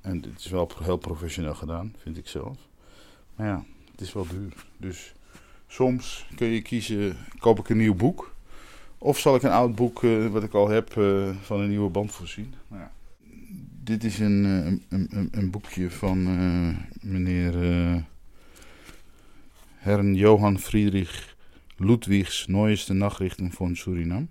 En 0.00 0.20
dit 0.20 0.38
is 0.38 0.48
wel 0.48 0.70
heel 0.82 0.96
professioneel 0.96 1.54
gedaan, 1.54 1.94
vind 2.02 2.16
ik 2.16 2.28
zelf. 2.28 2.56
Maar 3.36 3.46
ja, 3.46 3.64
het 3.90 4.00
is 4.00 4.12
wel 4.12 4.26
duur. 4.28 4.52
Dus 4.76 5.12
soms 5.66 6.26
kun 6.36 6.46
je 6.48 6.62
kiezen, 6.62 7.16
koop 7.38 7.58
ik 7.58 7.68
een 7.68 7.76
nieuw 7.76 7.94
boek. 7.94 8.34
Of 8.98 9.18
zal 9.18 9.34
ik 9.34 9.42
een 9.42 9.50
oud 9.50 9.74
boek, 9.74 10.04
eh, 10.04 10.26
wat 10.26 10.42
ik 10.42 10.52
al 10.54 10.68
heb, 10.68 10.96
eh, 10.96 11.36
van 11.42 11.60
een 11.60 11.68
nieuwe 11.68 11.90
band 11.90 12.12
voorzien? 12.12 12.54
Nou 12.68 12.82
ja. 12.82 12.92
Dit 13.84 14.04
is 14.04 14.18
een, 14.18 14.44
eh, 14.44 14.66
een, 14.66 14.82
een, 14.88 15.06
een- 15.10 15.28
een 15.30 15.50
boekje 15.50 15.90
van 15.90 16.22
meneer 17.00 17.54
Herrn 19.76 20.14
Johan 20.14 20.58
Friedrich 20.58 21.36
Ludwigs 21.76 22.46
Neueste 22.46 22.92
Nachrichten 22.92 23.50
van 23.52 23.76
Suriname. 23.76 24.26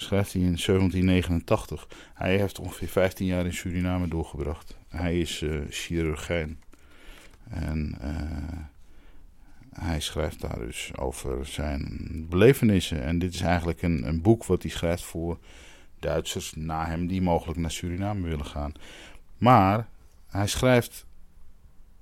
Schrijft 0.00 0.32
hij 0.32 0.42
in 0.42 0.58
1789. 0.66 1.88
Hij 2.14 2.36
heeft 2.36 2.58
ongeveer 2.58 2.88
15 2.88 3.26
jaar 3.26 3.44
in 3.44 3.54
Suriname 3.54 4.08
doorgebracht. 4.08 4.78
Hij 4.88 5.20
is 5.20 5.42
eh 5.42 5.60
chirurgijn. 5.68 6.60
En 7.48 7.96
eh, 8.00 8.58
hij 9.72 10.00
schrijft 10.00 10.40
daar 10.40 10.58
dus 10.58 10.90
over 10.96 11.46
zijn 11.46 12.26
belevenissen. 12.28 13.02
En 13.02 13.18
dit 13.18 13.34
is 13.34 13.40
eigenlijk 13.40 13.82
een, 13.82 14.06
een 14.06 14.22
boek 14.22 14.44
wat 14.44 14.62
hij 14.62 14.70
schrijft 14.70 15.02
voor 15.02 15.38
Duitsers 15.98 16.52
na 16.56 16.86
hem 16.86 17.06
die 17.06 17.22
mogelijk 17.22 17.58
naar 17.58 17.70
Suriname 17.70 18.28
willen 18.28 18.46
gaan. 18.46 18.72
Maar 19.38 19.88
hij 20.26 20.46
schrijft 20.46 21.06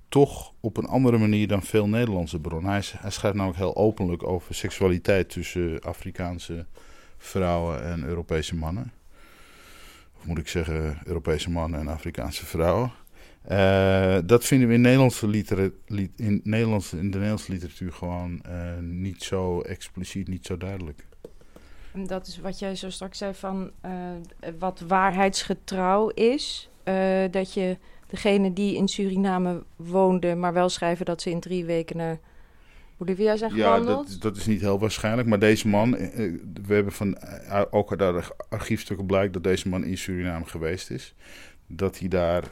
toch 0.09 0.53
op 0.59 0.77
een 0.77 0.87
andere 0.87 1.17
manier 1.17 1.47
dan 1.47 1.63
veel 1.63 1.87
Nederlandse 1.87 2.39
bronnen. 2.39 2.71
Hij, 2.71 2.83
hij 2.97 3.11
schrijft 3.11 3.37
namelijk 3.37 3.59
heel 3.59 3.75
openlijk 3.75 4.23
over 4.23 4.55
seksualiteit 4.55 5.29
tussen 5.29 5.81
Afrikaanse 5.81 6.65
vrouwen 7.17 7.83
en 7.83 8.03
Europese 8.03 8.55
mannen. 8.55 8.91
Of 10.17 10.25
moet 10.25 10.37
ik 10.37 10.47
zeggen, 10.47 10.99
Europese 11.05 11.49
mannen 11.49 11.79
en 11.79 11.87
Afrikaanse 11.87 12.45
vrouwen. 12.45 12.91
Eh, 13.41 14.17
dat 14.25 14.45
vinden 14.45 14.67
we 14.67 14.73
in, 14.73 14.81
Nederlandse 14.81 15.27
litera- 15.27 15.69
li- 15.85 16.11
in, 16.15 16.41
Nederlandse, 16.43 16.97
in 16.97 17.03
de 17.03 17.09
Nederlandse 17.17 17.51
literatuur 17.51 17.93
gewoon 17.93 18.41
eh, 18.41 18.77
niet 18.79 19.23
zo 19.23 19.61
expliciet, 19.61 20.27
niet 20.27 20.45
zo 20.45 20.57
duidelijk. 20.57 21.05
Dat 21.93 22.27
is 22.27 22.39
wat 22.39 22.59
jij 22.59 22.75
zo 22.75 22.89
straks 22.89 23.17
zei 23.17 23.33
van 23.33 23.71
eh, 23.81 23.91
wat 24.59 24.83
waarheidsgetrouw 24.87 26.09
is. 26.09 26.69
Dat 27.31 27.53
je 27.53 27.77
degene 28.07 28.53
die 28.53 28.75
in 28.75 28.87
Suriname 28.87 29.63
woonden, 29.75 30.39
maar 30.39 30.53
wel 30.53 30.69
schrijven 30.69 31.05
dat 31.05 31.21
ze 31.21 31.29
in 31.29 31.39
drie 31.39 31.65
weken 31.65 31.97
naar 31.97 32.19
Bolivia 32.97 33.35
zijn 33.35 33.55
Ja, 33.55 33.63
gewandeld. 33.65 34.09
dat, 34.09 34.21
dat 34.21 34.37
is 34.37 34.45
niet 34.45 34.61
heel 34.61 34.79
waarschijnlijk. 34.79 35.27
Maar 35.27 35.39
deze 35.39 35.67
man, 35.67 35.97
eh, 35.97 36.25
eh, 36.25 36.33
we 36.65 36.73
hebben 36.73 36.93
van, 36.93 37.17
eh, 37.17 37.61
ook 37.69 37.89
uit 37.89 37.99
de 37.99 38.23
archiefstukken 38.49 39.05
blijkt 39.05 39.33
dat 39.33 39.43
deze 39.43 39.69
man 39.69 39.83
in 39.83 39.97
Suriname 39.97 40.45
geweest 40.45 40.89
is. 40.89 41.13
Dat 41.67 41.99
hij 41.99 42.07
daar 42.07 42.43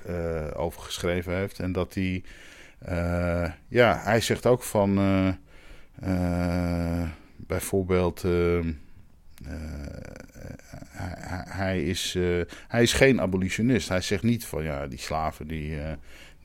over 0.55 0.81
geschreven 0.81 1.35
heeft. 1.35 1.59
En 1.59 1.71
dat 1.71 1.93
hij, 1.93 2.23
ja, 3.67 4.01
hij 4.03 4.21
zegt 4.21 4.45
ook 4.45 4.63
van, 4.63 4.95
bijvoorbeeld, 7.35 8.23
hij, 11.47 11.83
is, 11.83 12.17
hij 12.67 12.81
is 12.81 12.93
geen 12.93 13.21
abolitionist. 13.21 13.89
Hij 13.89 14.01
zegt 14.01 14.23
niet 14.23 14.45
van, 14.45 14.63
ja, 14.63 14.87
die 14.87 14.99
slaven, 14.99 15.47
die, 15.47 15.77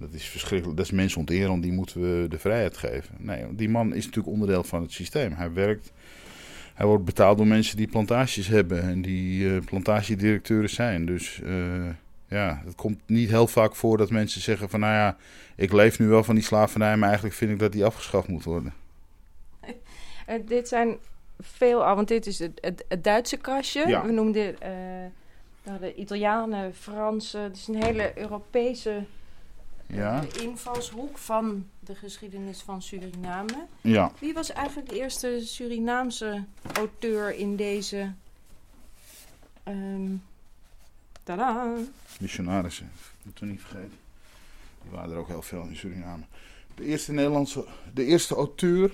dat 0.01 0.13
is 0.13 0.25
verschrikkelijk, 0.25 0.77
dat 0.77 0.87
is 0.87 0.93
mensonterend, 0.93 1.63
die 1.63 1.73
moeten 1.73 2.01
we 2.01 2.29
de 2.29 2.39
vrijheid 2.39 2.77
geven. 2.77 3.15
Nee, 3.19 3.55
die 3.55 3.69
man 3.69 3.95
is 3.95 4.05
natuurlijk 4.05 4.33
onderdeel 4.33 4.65
van 4.65 4.83
het 4.83 4.93
systeem. 4.93 5.33
Hij 5.33 5.53
werkt, 5.53 5.93
hij 6.75 6.87
wordt 6.87 7.05
betaald 7.05 7.37
door 7.37 7.47
mensen 7.47 7.77
die 7.77 7.89
plantages 7.89 8.47
hebben 8.47 8.83
en 8.83 9.03
die 9.03 9.55
eh 9.55 9.65
plantagedirecteuren 9.65 10.71
zijn. 10.71 11.07
Dus 11.07 11.41
eh, 11.43 11.89
ja, 12.29 12.63
het 12.65 12.75
komt 12.75 13.01
niet 13.07 13.31
heel 13.31 13.47
vaak 13.47 13.75
voor 13.75 13.97
dat 13.97 14.11
mensen 14.11 14.41
zeggen 14.41 14.69
van, 14.69 14.81
nou 14.81 14.93
ja, 14.93 15.17
ik 15.57 15.73
leef 15.73 15.99
nu 15.99 16.07
wel 16.07 16.25
van 16.25 16.35
die 16.35 16.45
slavernij, 16.45 16.97
maar 16.97 17.07
eigenlijk 17.09 17.37
vind 17.37 17.51
ik 17.51 17.59
dat 17.59 17.73
die 17.73 17.85
afgeschaft 17.85 18.29
moet 18.29 18.45
worden. 18.45 18.75
Eh, 20.27 20.37
dit 20.47 20.69
zijn 20.69 20.97
veel 21.41 21.85
al, 21.85 21.95
want 21.95 22.09
dit 22.09 22.27
is 22.27 22.39
het, 22.39 22.53
het, 22.61 22.85
het 22.89 23.05
Duitse 23.05 23.37
kastje. 23.37 23.89
Ja. 23.89 24.07
We 24.07 24.13
noemden 24.13 24.57
de 25.81 25.95
Italianen, 25.95 26.75
Fransen. 26.75 27.43
Het 27.43 27.57
is 27.57 27.69
een 27.69 27.83
hele 27.83 28.19
Europese 28.19 29.05
Ja, 29.93 30.25
eh, 30.35 30.43
invalshoek 30.43 31.19
van 31.19 31.67
de 31.81 31.95
geschiedenis 31.95 32.61
van 32.61 32.83
Suriname. 32.83 33.67
ja. 33.81 34.13
Wie 34.19 34.35
was 34.35 34.53
eigenlijk 34.53 34.89
de 34.89 34.97
eerste 34.99 35.41
Surinaamse 35.43 36.45
auteur 36.73 37.35
in 37.35 37.57
deze... 37.57 38.13
ehm 39.63 40.17
tada! 41.23 41.77
missionarissen. 42.21 42.91
Moeten 43.23 43.45
we 43.45 43.51
niet 43.51 43.61
vergeten. 43.61 43.99
Die 44.83 44.91
waren 44.91 45.11
er 45.11 45.17
ook 45.19 45.29
heel 45.29 45.43
veel 45.43 45.63
in 45.63 45.77
Suriname. 45.77 46.23
De 46.75 46.85
eerste 46.85 47.13
Nederlandse, 47.13 47.65
de 47.95 48.05
eerste 48.05 48.35
auteur. 48.35 48.93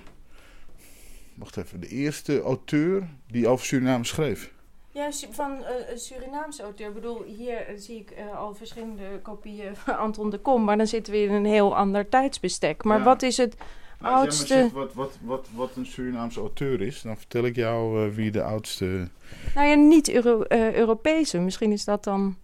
Wacht 1.34 1.56
even, 1.56 1.80
de 1.80 1.88
eerste 1.88 2.42
auteur 2.42 3.08
die 3.26 3.48
over 3.48 3.66
Suriname 3.66 4.04
schreef. 4.04 4.54
Ja, 4.96 5.10
van 5.30 5.64
eh, 5.64 5.90
een 5.90 5.98
Surinaamse 5.98 6.62
auteur. 6.62 6.88
Ik 6.88 6.94
bedoel, 6.94 7.22
hier 7.22 7.56
eh, 7.56 7.74
zie 7.76 7.96
ik 7.96 8.10
eh, 8.10 8.38
al 8.38 8.54
verschillende 8.54 9.20
kopieën 9.22 9.76
van 9.84 9.98
Anton 9.98 10.30
de 10.30 10.38
Kom. 10.38 10.64
Maar 10.64 10.76
dan 10.76 10.86
zitten 10.86 11.12
we 11.12 11.18
in 11.18 11.32
een 11.32 11.44
heel 11.44 11.76
ander 11.76 12.08
tijdsbestek. 12.08 12.84
Maar 12.84 12.98
Ja. 12.98 13.04
wat 13.04 13.22
is 13.22 13.36
het 13.36 13.56
Nou, 14.00 14.14
als 14.14 14.22
oudste... 14.22 14.46
jij 14.46 14.56
maar 14.56 14.70
zegt 14.70 14.74
wat, 14.74 14.94
wat, 14.94 15.18
wat, 15.22 15.48
wat 15.54 15.76
een 15.76 15.86
Surinaamse 15.86 16.40
auteur 16.40 16.80
is, 16.80 17.02
dan 17.02 17.16
vertel 17.16 17.44
ik 17.44 17.56
jou 17.56 18.10
wie 18.14 18.30
de 18.30 18.42
oudste. 18.42 19.08
Nou 19.54 19.68
ja, 19.68 19.74
niet 19.74 20.10
Euro 20.10 20.44
Europese. 20.48 21.38
Misschien 21.38 21.72
is 21.72 21.84
dat 21.84 22.04
dan 22.04 22.36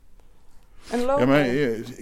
een 0.91 1.05
logo. 1.05 1.21
Ja, 1.21 1.27
maar 1.27 1.45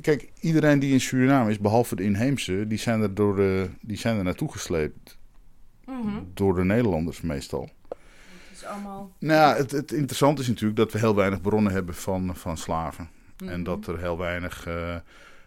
kijk, 0.01 0.31
iedereen 0.41 0.79
die 0.79 0.93
in 0.93 1.01
Suriname 1.01 1.51
is, 1.51 1.59
behalve 1.59 1.97
de 1.97 2.03
inheemse, 2.03 2.67
die 2.67 2.79
zijn 2.79 3.01
er, 3.01 3.15
door 3.15 3.37
de, 3.37 3.71
die 3.81 3.99
zijn 3.99 4.17
er 4.19 4.25
naartoe 4.25 4.53
gesleept. 4.53 5.19
Mhm. 5.87 6.23
Door 6.35 6.55
de 6.55 6.65
Nederlanders 6.65 7.21
meestal. 7.21 7.69
Is 8.61 8.67
allemaal... 8.67 9.13
Nou 9.19 9.57
het, 9.57 9.71
het 9.71 9.93
interessante 9.93 10.43
is 10.43 10.49
natuurlijk 10.49 10.77
dat 10.77 10.93
we 10.93 10.99
heel 10.99 11.15
weinig 11.15 11.41
bronnen 11.41 11.73
hebben 11.73 11.95
van, 11.95 12.37
van 12.37 12.57
slaven. 12.57 13.09
En 13.37 13.47
Mhm. 13.47 13.63
dat 13.63 13.87
er 13.87 13.99
heel 13.99 14.19
weinig 14.19 14.67
eh, 14.67 14.95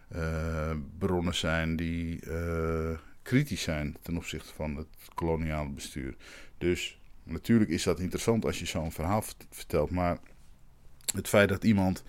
eh, 0.08 0.76
bronnen 0.98 1.34
zijn 1.34 1.76
die 1.76 2.20
eh, 2.20 2.90
kritisch 3.22 3.62
zijn 3.62 3.96
ten 4.02 4.16
opzichte 4.16 4.54
van 4.54 4.76
het 4.76 4.86
koloniale 5.14 5.68
bestuur. 5.70 6.14
Dus 6.58 6.98
natuurlijk 7.22 7.70
is 7.70 7.82
dat 7.82 8.00
interessant 8.00 8.44
als 8.44 8.58
je 8.58 8.66
zo'n 8.66 8.92
verhaal 8.92 9.22
vert- 9.22 9.46
vertelt. 9.50 9.90
Maar 9.90 10.18
het 11.14 11.28
feit 11.28 11.48
dat 11.48 11.64
iemand 11.64 12.02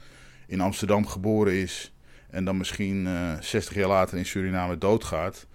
in 0.47 0.61
Amsterdam 0.61 1.07
geboren 1.07 1.53
is 1.53 1.93
en 2.29 2.45
dan 2.45 2.57
misschien 2.57 3.07
eh 3.07 3.39
60 3.39 3.75
jaar 3.75 3.87
later 3.87 4.17
in 4.17 4.25
Suriname 4.25 4.77
doodgaat. 4.77 5.45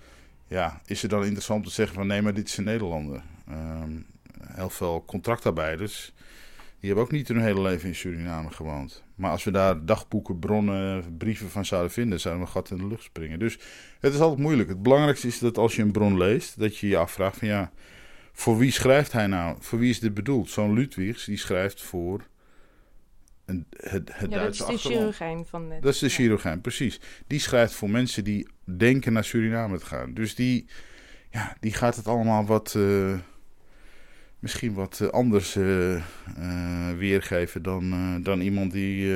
Ja, 0.46 0.80
is 0.86 1.02
het 1.02 1.10
dan 1.10 1.24
interessant 1.24 1.64
te 1.64 1.70
zeggen 1.70 1.94
van 1.94 2.06
nee, 2.06 2.22
maar 2.22 2.34
dit 2.34 2.48
is 2.48 2.56
een 2.56 2.64
Nederlander. 2.64 3.22
Ehm, 3.48 3.90
heel 4.54 4.70
veel 4.70 5.04
contractarbeiders 5.06 6.12
die 6.80 6.88
hebben 6.88 7.04
ook 7.04 7.12
niet 7.12 7.28
hun 7.28 7.40
hele 7.40 7.60
leven 7.60 7.88
in 7.88 7.94
Suriname 7.94 8.50
gewoond. 8.50 9.02
Maar 9.14 9.30
als 9.30 9.44
we 9.44 9.50
daar 9.50 9.84
dagboeken, 9.84 10.38
bronnen, 10.38 11.16
brieven 11.16 11.50
van 11.50 11.64
zouden 11.64 11.90
vinden, 11.90 12.20
zouden 12.20 12.42
we 12.42 12.48
een 12.48 12.54
gat 12.54 12.70
in 12.70 12.76
de 12.76 12.86
lucht 12.86 13.02
springen. 13.02 13.38
Dus 13.38 13.58
het 14.00 14.14
is 14.14 14.20
altijd 14.20 14.40
moeilijk. 14.40 14.68
Het 14.68 14.82
belangrijkste 14.82 15.26
is 15.26 15.38
dat 15.38 15.58
als 15.58 15.76
je 15.76 15.82
een 15.82 15.92
bron 15.92 16.18
leest, 16.18 16.58
dat 16.58 16.76
je 16.76 16.88
je 16.88 16.96
afvraagt 16.96 17.36
van 17.36 17.48
ja, 17.48 17.72
voor 18.32 18.58
wie 18.58 18.70
schrijft 18.70 19.12
hij 19.12 19.26
nou? 19.26 19.56
Voor 19.60 19.78
wie 19.78 19.90
is 19.90 20.00
dit 20.00 20.14
bedoeld? 20.14 20.50
Zo'n 20.50 20.72
Ludwigs, 20.74 21.24
die 21.24 21.36
schrijft 21.36 21.82
voor 21.82 22.26
een, 23.44 23.66
het, 23.76 24.10
het 24.12 24.30
ja, 24.30 24.42
dat 24.42 24.52
is 24.52 24.58
de 24.58 24.78
chirurgijn 24.78 25.46
van 25.46 25.68
net. 25.68 25.82
Dat 25.82 25.92
is 25.92 25.98
de 25.98 26.06
Ja. 26.06 26.12
chirurgijn, 26.12 26.60
precies. 26.60 27.00
Die 27.26 27.40
schrijft 27.40 27.72
voor 27.72 27.90
mensen 27.90 28.24
die 28.24 28.48
denken 28.64 29.12
naar 29.12 29.24
Suriname 29.24 29.78
te 29.78 29.86
gaan. 29.86 30.14
Dus 30.14 30.34
die, 30.34 30.66
ja, 31.30 31.56
die 31.60 31.72
gaat 31.72 31.96
het 31.96 32.06
allemaal 32.06 32.46
wat, 32.46 32.74
eh, 32.74 33.18
misschien 34.40 34.74
wat 34.74 35.00
eh, 35.02 35.08
anders 35.08 35.56
eh, 35.56 35.94
eh, 35.94 36.02
weergeven 36.96 37.62
dan, 37.62 38.20
dan 38.22 38.40
iemand 38.40 38.72
die, 38.72 39.14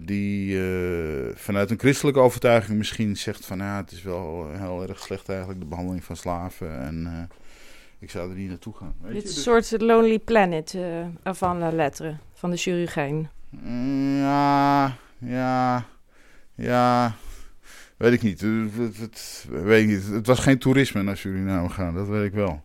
die 0.00 0.58
vanuit 1.34 1.70
een 1.70 1.78
christelijke 1.78 2.20
overtuiging 2.20 2.78
misschien 2.78 3.16
zegt 3.16 3.46
van 3.46 3.58
ja, 3.58 3.76
het 3.76 3.90
is 3.92 4.02
wel 4.02 4.48
heel 4.52 4.82
erg 4.88 4.98
slecht 4.98 5.28
eigenlijk 5.28 5.60
de 5.60 5.66
behandeling 5.66 6.04
van 6.04 6.16
slaven. 6.16 6.80
En 6.80 7.28
ik 7.98 8.10
zou 8.10 8.30
er 8.30 8.36
niet 8.36 8.48
naartoe 8.48 8.74
gaan. 8.74 8.94
Weet 9.00 9.12
Dit 9.12 9.22
je? 9.22 9.28
is 9.28 9.34
Dus- 9.34 9.46
een 9.46 9.62
soort 9.64 9.80
Lonely 9.82 10.18
Planet 10.18 10.76
van 11.24 11.58
la 11.58 11.70
lettre, 11.72 12.16
van 12.34 12.50
de 12.50 12.56
chirurgijn. 12.56 13.28
Mm, 13.50 14.16
Ja, 14.18 14.96
ja, 15.18 15.86
ja. 16.54 17.14
Weet 17.96 18.12
ik 18.12 18.22
niet. 18.22 18.40
Het, 18.40 18.76
het, 18.76 18.96
het- 18.96 19.46
weet 19.50 19.82
ik 19.82 19.88
niet. 19.88 20.06
het 20.10 20.26
was 20.26 20.38
geen 20.38 20.58
toerisme 20.58 21.02
naar 21.02 21.16
Suriname 21.16 21.68
gaan, 21.68 21.94
dat 21.94 22.08
weet 22.08 22.24
ik 22.26 22.32
wel. 22.32 22.62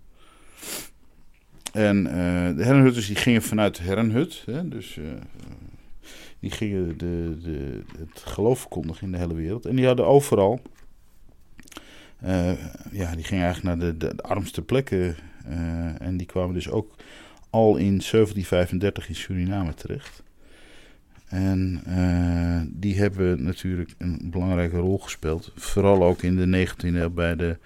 En 1.72 2.08
eh, 2.08 2.56
de 2.56 2.64
Herrenhutters 2.64 3.08
die 3.08 3.16
gingen 3.16 3.42
vanuit 3.42 3.76
de 3.76 3.84
Herrenhut, 3.84 4.44
hè, 4.46 4.68
dus 4.68 4.98
eh, 4.98 5.04
die 6.40 6.52
gingen 6.52 6.98
de, 6.98 7.38
de, 7.44 7.82
het 7.98 8.22
geloof 8.26 8.60
verkondigen 8.60 9.06
in 9.06 9.12
de 9.12 9.18
hele 9.18 9.36
wereld. 9.36 9.66
En 9.66 9.76
die 9.76 9.86
hadden 9.86 10.08
overal, 10.08 10.60
eh, 10.64 10.70
ja, 12.92 13.16
die 13.16 13.24
gingen 13.24 13.44
eigenlijk 13.44 13.64
naar 13.64 13.78
de, 13.78 13.98
de, 13.98 14.24
armste 14.24 14.62
plekken. 14.62 15.16
eh, 15.46 16.02
en 16.02 16.18
die 16.18 16.28
kwamen 16.28 16.54
dus 16.54 16.70
ook 16.70 16.96
al 17.50 17.76
in 17.76 17.86
1735 18.00 19.10
in 19.10 19.16
Suriname 19.16 19.74
terecht. 19.74 20.24
En 21.32 21.82
eh, 21.86 22.62
die 22.68 23.00
hebben 23.00 23.44
natuurlijk 23.44 23.94
een 23.98 24.20
belangrijke 24.24 24.78
rol 24.78 25.00
gespeeld. 25.00 25.52
Vooral 25.56 26.04
ook 26.04 26.22
in 26.22 26.36
de 26.36 26.68
19e 26.68 26.86
eeuw 26.86 27.10
bij 27.10 27.36
de, 27.36 27.58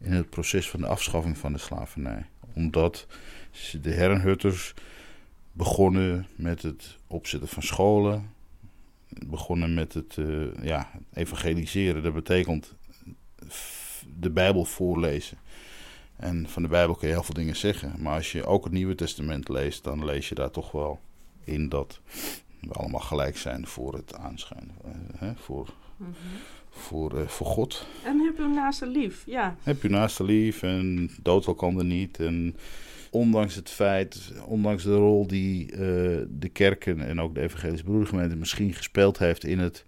in 0.00 0.12
het 0.12 0.30
proces 0.30 0.70
van 0.70 0.80
de 0.80 0.86
afschaffing 0.86 1.38
van 1.38 1.52
de 1.52 1.58
slavernij. 1.58 2.26
Omdat 2.54 3.06
de 3.82 3.90
herrenhutters 3.90 4.74
begonnen 5.52 6.26
met 6.36 6.62
het 6.62 6.96
opzetten 7.06 7.48
van 7.48 7.62
scholen. 7.62 8.30
Begonnen 9.26 9.74
met 9.74 9.94
het 9.94 10.18
eh, 10.18 10.64
ja, 10.64 10.90
evangeliseren. 11.12 12.02
Dat 12.02 12.14
betekent 12.14 12.74
de 14.20 14.30
Bijbel 14.30 14.64
voorlezen. 14.64 15.38
En 16.16 16.48
van 16.48 16.62
de 16.62 16.68
Bijbel 16.68 16.94
kun 16.94 17.08
je 17.08 17.14
heel 17.14 17.22
veel 17.22 17.34
dingen 17.34 17.56
zeggen. 17.56 17.92
Maar 17.98 18.14
als 18.14 18.32
je 18.32 18.44
ook 18.44 18.64
het 18.64 18.72
Nieuwe 18.72 18.94
Testament 18.94 19.48
leest, 19.48 19.84
dan 19.84 20.04
lees 20.04 20.28
je 20.28 20.34
daar 20.34 20.50
toch 20.50 20.70
wel 20.70 21.00
in 21.44 21.68
dat 21.68 22.00
we 22.60 22.72
allemaal 22.72 23.00
gelijk 23.00 23.36
zijn 23.36 23.66
voor 23.66 23.94
het 23.94 24.14
aanschijn. 24.14 24.70
eh, 24.84 24.90
hè, 25.16 25.32
voor, 25.36 25.68
voor, 26.70 27.18
eh, 27.18 27.26
voor 27.26 27.46
God. 27.46 27.86
En 28.04 28.18
heb 28.20 28.36
je 28.36 28.42
naast 28.42 28.80
een 28.82 28.88
lief, 28.88 29.22
ja. 29.26 29.56
Heb 29.62 29.82
je 29.82 29.88
naaste 29.88 30.24
lief 30.24 30.62
en 30.62 31.10
dood 31.22 31.46
elkander 31.46 31.84
niet. 31.84 32.20
En 32.20 32.56
ondanks 33.10 33.54
het 33.54 33.70
feit, 33.70 34.32
ondanks 34.46 34.82
de 34.82 34.94
rol 34.94 35.26
die 35.26 35.72
eh, 35.72 35.78
de 36.28 36.48
kerken 36.52 37.00
en 37.00 37.20
ook 37.20 37.34
de 37.34 37.40
evangelische 37.40 37.84
broedergemeente 37.84 38.36
misschien 38.36 38.74
gespeeld 38.74 39.18
heeft 39.18 39.44
in 39.44 39.58
het 39.58 39.84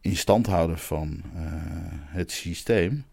in 0.00 0.16
stand 0.16 0.46
houden 0.46 0.78
van 0.78 1.22
eh, 1.34 1.42
het 2.06 2.30
systeem. 2.32 3.04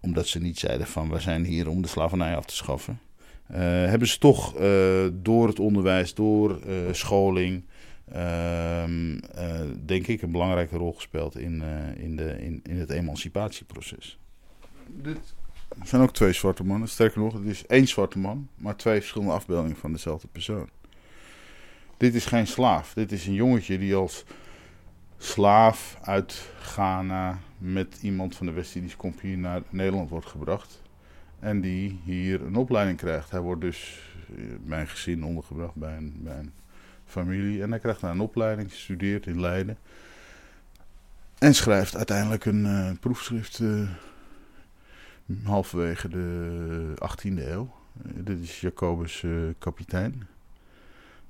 Omdat 0.00 0.26
ze 0.26 0.40
niet 0.40 0.58
zeiden 0.58 0.86
van 0.86 1.10
we 1.10 1.20
zijn 1.20 1.44
hier 1.44 1.68
om 1.68 1.82
de 1.82 1.88
slavernij 1.88 2.36
af 2.36 2.44
te 2.44 2.54
schaffen. 2.54 3.00
eh, 3.46 3.58
hebben 3.60 4.08
ze 4.08 4.18
toch 4.18 4.56
eh, 4.56 5.06
door 5.12 5.48
het 5.48 5.58
onderwijs, 5.58 6.14
door 6.14 6.60
scholing, 6.92 7.64
ehm, 8.12 9.18
eh, 9.18 9.60
denk 9.84 10.06
ik 10.06 10.22
een 10.22 10.32
belangrijke 10.32 10.76
rol 10.76 10.92
gespeeld 10.92 11.38
in, 11.38 11.62
in, 11.96 12.16
de, 12.16 12.42
in, 12.42 12.60
in 12.62 12.78
het 12.78 12.90
emancipatieproces. 12.90 14.18
Dit 14.86 15.34
zijn 15.82 16.02
ook 16.02 16.12
twee 16.12 16.32
zwarte 16.32 16.64
mannen. 16.64 16.88
Sterker 16.88 17.20
nog, 17.20 17.32
het 17.32 17.44
is 17.44 17.66
één 17.66 17.88
zwarte 17.88 18.18
man, 18.18 18.48
maar 18.54 18.76
twee 18.76 19.00
verschillende 19.00 19.32
afbeeldingen 19.32 19.76
van 19.76 19.92
dezelfde 19.92 20.28
persoon. 20.28 20.68
Dit 21.96 22.14
is 22.14 22.26
geen 22.26 22.46
slaaf. 22.46 22.92
Dit 22.94 23.12
is 23.12 23.26
een 23.26 23.34
jongetje 23.34 23.78
die 23.78 23.94
als 23.94 24.24
slaaf 25.22 25.98
uit 26.02 26.50
Ghana 26.60 27.38
met 27.58 27.98
iemand 28.02 28.36
van 28.36 28.46
de 28.46 28.52
West-Indische 28.52 28.96
Compagnie 28.96 29.36
naar 29.36 29.62
Nederland 29.68 30.10
wordt 30.10 30.26
gebracht. 30.26 30.82
En 31.38 31.60
die 31.60 32.00
hier 32.04 32.42
een 32.42 32.56
opleiding 32.56 32.98
krijgt. 32.98 33.30
Hij 33.30 33.40
wordt 33.40 33.60
dus 33.60 34.00
eh, 34.36 34.44
bij 34.64 34.80
een 34.80 34.88
gezin 34.88 35.24
ondergebracht 35.24 35.74
bij 35.74 35.96
een, 35.96 36.20
bij 36.22 36.38
een 36.38 36.52
familie. 37.04 37.62
En 37.62 37.70
hij 37.70 37.78
krijgt 37.78 38.00
daar 38.00 38.10
een 38.10 38.20
opleiding, 38.20 38.72
studeert 38.72 39.26
in 39.26 39.40
Leiden. 39.40 39.78
En 41.38 41.54
schrijft 41.54 41.96
uiteindelijk 41.96 42.44
een 42.44 42.66
eh, 42.66 42.90
proefschrift 43.00 43.58
eh, 43.58 43.88
halverwege 45.44 46.08
de 46.08 46.94
18e 46.94 47.48
eeuw. 47.48 47.74
Dit 48.02 48.38
is 48.40 48.60
Jacobus 48.60 49.24
Kapitein. 49.58 50.26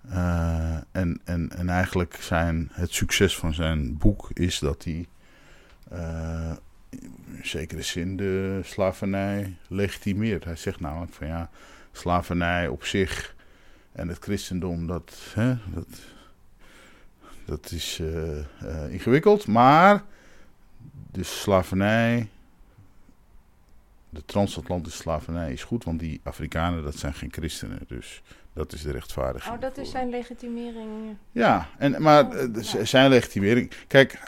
Eh, 0.09 0.77
en, 0.91 1.21
en, 1.25 1.51
en 1.51 1.69
eigenlijk 1.69 2.15
zijn, 2.15 2.69
het 2.73 2.93
succes 2.93 3.37
van 3.37 3.55
zijn 3.55 3.99
boek 3.99 4.31
is 4.35 4.59
dat 4.59 4.85
hij 4.85 5.09
eh, 5.91 6.53
in 6.91 7.41
zekere 7.43 7.83
zin 7.83 8.17
de 8.17 8.61
slavernij 8.65 9.57
legitimeert. 9.69 10.45
Hij 10.45 10.57
zegt 10.57 10.81
namelijk 10.81 11.13
van 11.13 11.27
ja, 11.27 11.51
slavernij 11.93 12.69
op 12.69 12.85
zich 12.85 13.35
en 13.93 14.09
het 14.09 14.19
christendom, 14.19 14.87
dat, 14.87 15.19
hè, 15.35 15.55
dat, 15.75 15.99
dat 17.45 17.71
is 17.71 18.01
eh, 18.59 18.93
ingewikkeld. 18.93 19.47
Maar 19.47 20.03
de 21.11 21.23
slavernij, 21.23 22.29
de 24.09 24.25
transatlantische 24.25 25.03
slavernij 25.03 25.53
is 25.53 25.65
goed, 25.65 25.85
want 25.85 26.01
die 26.01 26.21
Afrikanen, 26.23 26.83
dat 26.83 26.97
zijn 26.97 27.15
geen 27.15 27.33
christenen. 27.33 27.81
Dus 27.87 28.23
dat 28.53 28.73
is 28.73 28.83
de 28.83 28.91
rechtvaardiging. 28.91 29.55
Oh, 29.55 29.61
dat 29.61 29.77
is 29.79 29.91
zijn 29.91 30.09
legitimering. 30.11 31.17
ja, 31.33 31.69
en, 31.79 32.03
maar 32.03 32.27
Oh, 32.27 32.35
eh, 32.43 32.63
ja. 32.73 32.85
zijn 32.85 33.11
legitimering. 33.11 33.71
Kijk, 33.87 34.19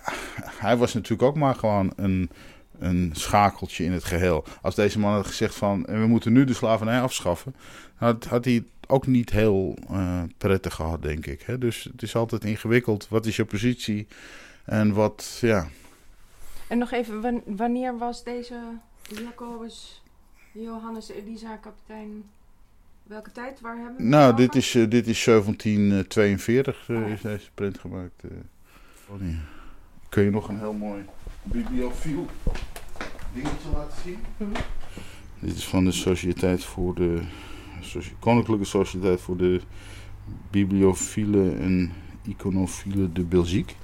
hij 0.45 0.77
was 0.77 0.95
natuurlijk 0.95 1.23
ook 1.23 1.37
maar 1.37 1.55
gewoon 1.55 1.93
een, 1.97 2.31
een 2.79 3.11
schakeltje 3.15 3.85
in 3.85 3.93
het 3.93 4.05
geheel. 4.05 4.45
Als 4.63 4.75
deze 4.75 4.99
man 4.99 5.13
had 5.13 5.27
gezegd 5.27 5.55
van 5.55 5.87
"En 5.87 6.01
we 6.01 6.07
moeten 6.07 6.33
nu 6.33 6.45
de 6.45 6.55
slavernij 6.55 7.01
afschaffen, 7.01 7.55
had, 7.95 8.25
had 8.25 8.45
hij 8.45 8.55
het 8.55 8.65
ook 8.87 9.07
niet 9.07 9.31
heel 9.31 9.77
eh, 9.91 10.23
prettig 10.39 10.75
gehad, 10.75 11.03
denk 11.03 11.27
ik. 11.27 11.43
Hè? 11.43 11.59
Dus 11.59 11.85
het 11.85 12.03
is 12.03 12.15
altijd 12.17 12.45
ingewikkeld. 12.45 13.09
Wat 13.09 13.27
is 13.27 13.37
je 13.37 13.45
positie? 13.45 14.07
En 14.65 14.93
wat, 14.93 15.39
ja. 15.41 15.67
En 16.69 16.79
nog 16.79 16.91
even, 16.93 17.21
wan- 17.21 17.43
wanneer 17.47 17.99
was 17.99 18.25
deze 18.25 18.55
Jacobus, 19.03 20.03
Johannes 20.53 21.09
Elisa, 21.11 21.57
kapitein? 21.57 22.25
Welke 23.13 23.33
tijd? 23.33 23.61
Waar 23.61 23.77
hebben 23.77 23.97
we 23.97 24.03
Nou, 24.03 24.37
dit 24.37 24.55
is, 24.55 24.75
eh, 24.75 24.91
dit 24.91 25.07
is 25.07 25.25
1742 25.25 26.89
eh, 26.89 26.97
Oh 26.97 27.09
ja. 27.09 27.13
is 27.15 27.21
deze 27.21 27.51
print 27.55 27.79
gemaakt. 27.79 28.23
Oh, 29.09 29.21
nee. 29.21 29.39
Kun 30.09 30.23
je 30.23 30.31
nog 30.31 30.49
een 30.49 30.59
heel 30.59 30.73
mooi 30.73 31.05
bibliofiel 31.43 32.27
dingetje 33.35 33.69
laten 33.75 34.03
zien? 34.03 34.19
Dit 35.39 35.57
is 35.57 35.67
van 35.67 35.85
de 35.85 35.93
Sociëteit 35.93 36.65
voor 36.65 36.95
de 36.95 37.21
Koninklijke 38.19 38.65
Sociëteit 38.65 39.21
voor 39.21 39.37
de 39.37 39.61
Bibliophile 40.51 41.57
en 41.57 41.93
Iconophile 42.23 43.13
de 43.13 43.25
Belgique. 43.25 43.75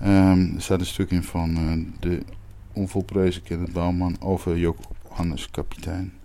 Ehm, 0.00 0.54
er 0.54 0.62
staat 0.62 0.80
een 0.80 0.86
stuk 0.86 1.10
in 1.10 1.22
van 1.22 1.56
eh, 1.56 2.00
de 2.00 2.22
onvolprezen 2.72 3.42
Kenneth 3.42 3.72
Bouwman 3.72 4.16
over 4.20 4.58
Johannes 4.58 5.50
Kapitein. 5.50 6.17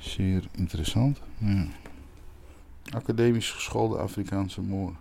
Zeer 0.00 0.44
interessant. 0.52 1.20
Ja. 1.38 1.66
Academisch 2.90 3.50
geschoolde 3.50 3.98
Afrikaanse 3.98 4.60
moor. 4.60 4.94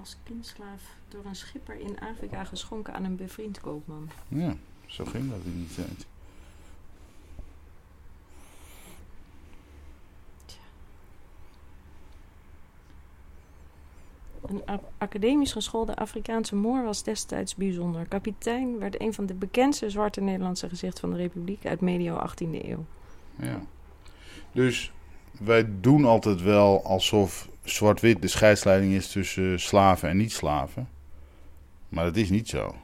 Als 0.00 0.16
kindslaaf 0.22 0.82
door 1.08 1.24
een 1.24 1.34
schipper 1.34 1.80
in 1.80 2.00
Afrika 2.00 2.44
geschonken 2.44 2.94
aan 2.94 3.04
een 3.04 3.16
bevriend 3.16 3.60
koopman. 3.60 4.10
Ja, 4.28 4.56
zo 4.86 5.04
ging 5.04 5.30
dat 5.30 5.40
in 5.44 5.56
die 5.56 5.74
tijd. 5.74 6.06
Een 14.40 14.62
academisch 14.98 15.52
geschoolde 15.52 15.96
Afrikaanse 15.96 16.56
moor 16.56 16.84
was 16.84 17.02
destijds 17.02 17.54
bijzonder. 17.54 18.06
Kapitein 18.06 18.78
werd 18.78 19.00
een 19.00 19.14
van 19.14 19.26
de 19.26 19.34
bekendste 19.34 19.90
zwarte 19.90 20.20
Nederlandse 20.20 20.68
gezichten 20.68 21.00
van 21.00 21.10
de 21.10 21.16
Republiek 21.16 21.66
uit 21.66 21.80
medio 21.80 22.26
18e 22.28 22.64
eeuw. 22.64 22.84
Ja. 23.42 23.60
Dus 24.52 24.92
wij 25.38 25.66
doen 25.80 26.04
altijd 26.04 26.42
wel 26.42 26.84
alsof 26.84 27.48
zwart-wit 27.64 28.22
de 28.22 28.28
scheidsleiding 28.28 28.92
is 28.92 29.08
tussen 29.08 29.60
slaven 29.60 30.08
en 30.08 30.16
niet-slaven. 30.16 30.88
Maar 31.88 32.04
dat 32.04 32.16
is 32.16 32.30
niet 32.30 32.48
zo. 32.48 32.74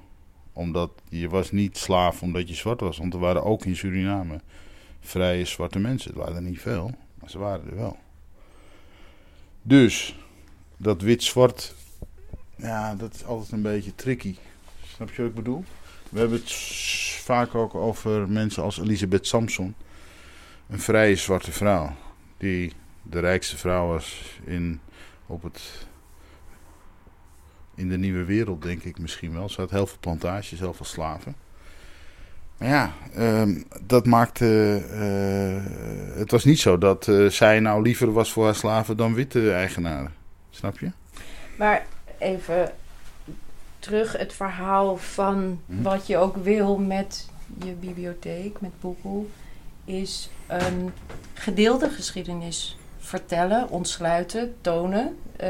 Omdat 0.53 0.91
je 1.09 1.29
was 1.29 1.51
niet 1.51 1.77
slaaf 1.77 2.23
omdat 2.23 2.49
je 2.49 2.55
zwart 2.55 2.81
was. 2.81 2.99
Want 2.99 3.15
er 3.15 3.21
waren 3.21 3.45
ook 3.45 3.65
in 3.65 3.77
Suriname 3.77 4.41
vrije 5.01 5.45
zwarte 5.45 5.79
mensen. 5.79 6.11
Het 6.11 6.19
waren 6.19 6.37
er 6.37 6.43
niet 6.43 6.61
veel, 6.61 6.91
maar 7.21 7.31
ze 7.31 7.39
waren 7.39 7.71
er 7.71 7.77
wel. 7.77 7.97
Dus 9.63 10.17
dat 10.77 11.01
wit-zwart, 11.01 11.75
ja, 12.57 12.95
dat 12.95 13.15
is 13.15 13.25
altijd 13.25 13.53
een 13.53 13.63
beetje 13.63 13.95
tricky. 13.95 14.37
Snap 14.95 15.11
je 15.11 15.23
wat 15.23 15.31
ik 15.31 15.37
bedoel? 15.37 15.65
We 16.09 16.19
hebben 16.19 16.39
het 16.39 16.53
vaak 17.23 17.55
ook 17.55 17.75
over 17.75 18.29
mensen 18.29 18.63
als 18.63 18.79
Elisabeth 18.79 19.27
Samson. 19.27 19.75
Een 20.69 20.81
vrije 20.81 21.17
zwarte 21.17 21.53
vrouw. 21.53 21.95
Die 22.37 22.73
de 23.03 23.19
rijkste 23.21 23.57
vrouw 23.57 23.87
was 23.87 24.39
in, 24.45 24.81
op 25.27 25.43
het, 25.43 25.87
in 27.75 27.89
de 27.89 27.99
nieuwe 27.99 28.25
wereld, 28.25 28.63
denk 28.63 28.83
ik 28.83 28.99
misschien 28.99 29.33
wel. 29.33 29.49
Ze 29.49 29.61
had 29.61 29.71
heel 29.71 29.87
veel 29.87 29.97
plantages, 30.01 30.59
heel 30.59 30.75
veel 30.75 30.87
slaven. 30.87 31.35
Maar 32.59 32.69
ja, 32.69 32.93
ehm, 33.15 33.63
dat 33.83 34.07
maakte. 34.07 34.75
eh, 34.91 36.19
het 36.19 36.31
was 36.31 36.45
niet 36.45 36.61
zo 36.61 36.79
dat 36.79 37.09
eh, 37.09 37.27
zij 37.27 37.61
nou 37.61 37.83
liever 37.83 38.13
was 38.13 38.33
voor 38.33 38.45
haar 38.45 38.55
slaven 38.55 38.97
dan 38.97 39.15
witte 39.15 39.53
eigenaren. 39.53 40.15
Snap 40.51 40.79
je? 40.79 40.91
Maar 41.59 41.87
even 42.19 42.73
terug 43.79 44.17
het 44.17 44.33
verhaal 44.33 44.97
van 44.97 45.61
Mhm. 45.67 45.83
wat 45.83 46.07
je 46.07 46.17
ook 46.17 46.37
wil 46.37 46.77
met 46.79 47.29
je 47.65 47.73
bibliotheek, 47.73 48.61
met 48.61 48.81
boeken, 48.81 49.31
is 49.87 50.31
een 50.47 50.93
gedeelde 51.35 51.91
geschiedenis 51.91 52.77
vertellen, 52.99 53.69
ontsluiten, 53.71 54.55
tonen. 54.61 55.17
Eh, 55.37 55.49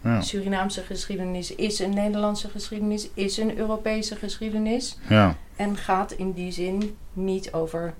Ja. 0.00 0.20
Surinaamse 0.20 0.82
geschiedenis 0.82 1.54
is 1.54 1.78
een 1.78 1.94
Nederlandse 1.94 2.48
geschiedenis, 2.48 3.08
is 3.14 3.36
een 3.36 3.58
Europese 3.58 4.16
geschiedenis. 4.16 4.98
ja. 5.08 5.36
En 5.56 5.76
gaat 5.76 6.12
in 6.12 6.32
die 6.32 6.52
zin 6.52 6.96
niet 7.12 7.52
over 7.52 7.94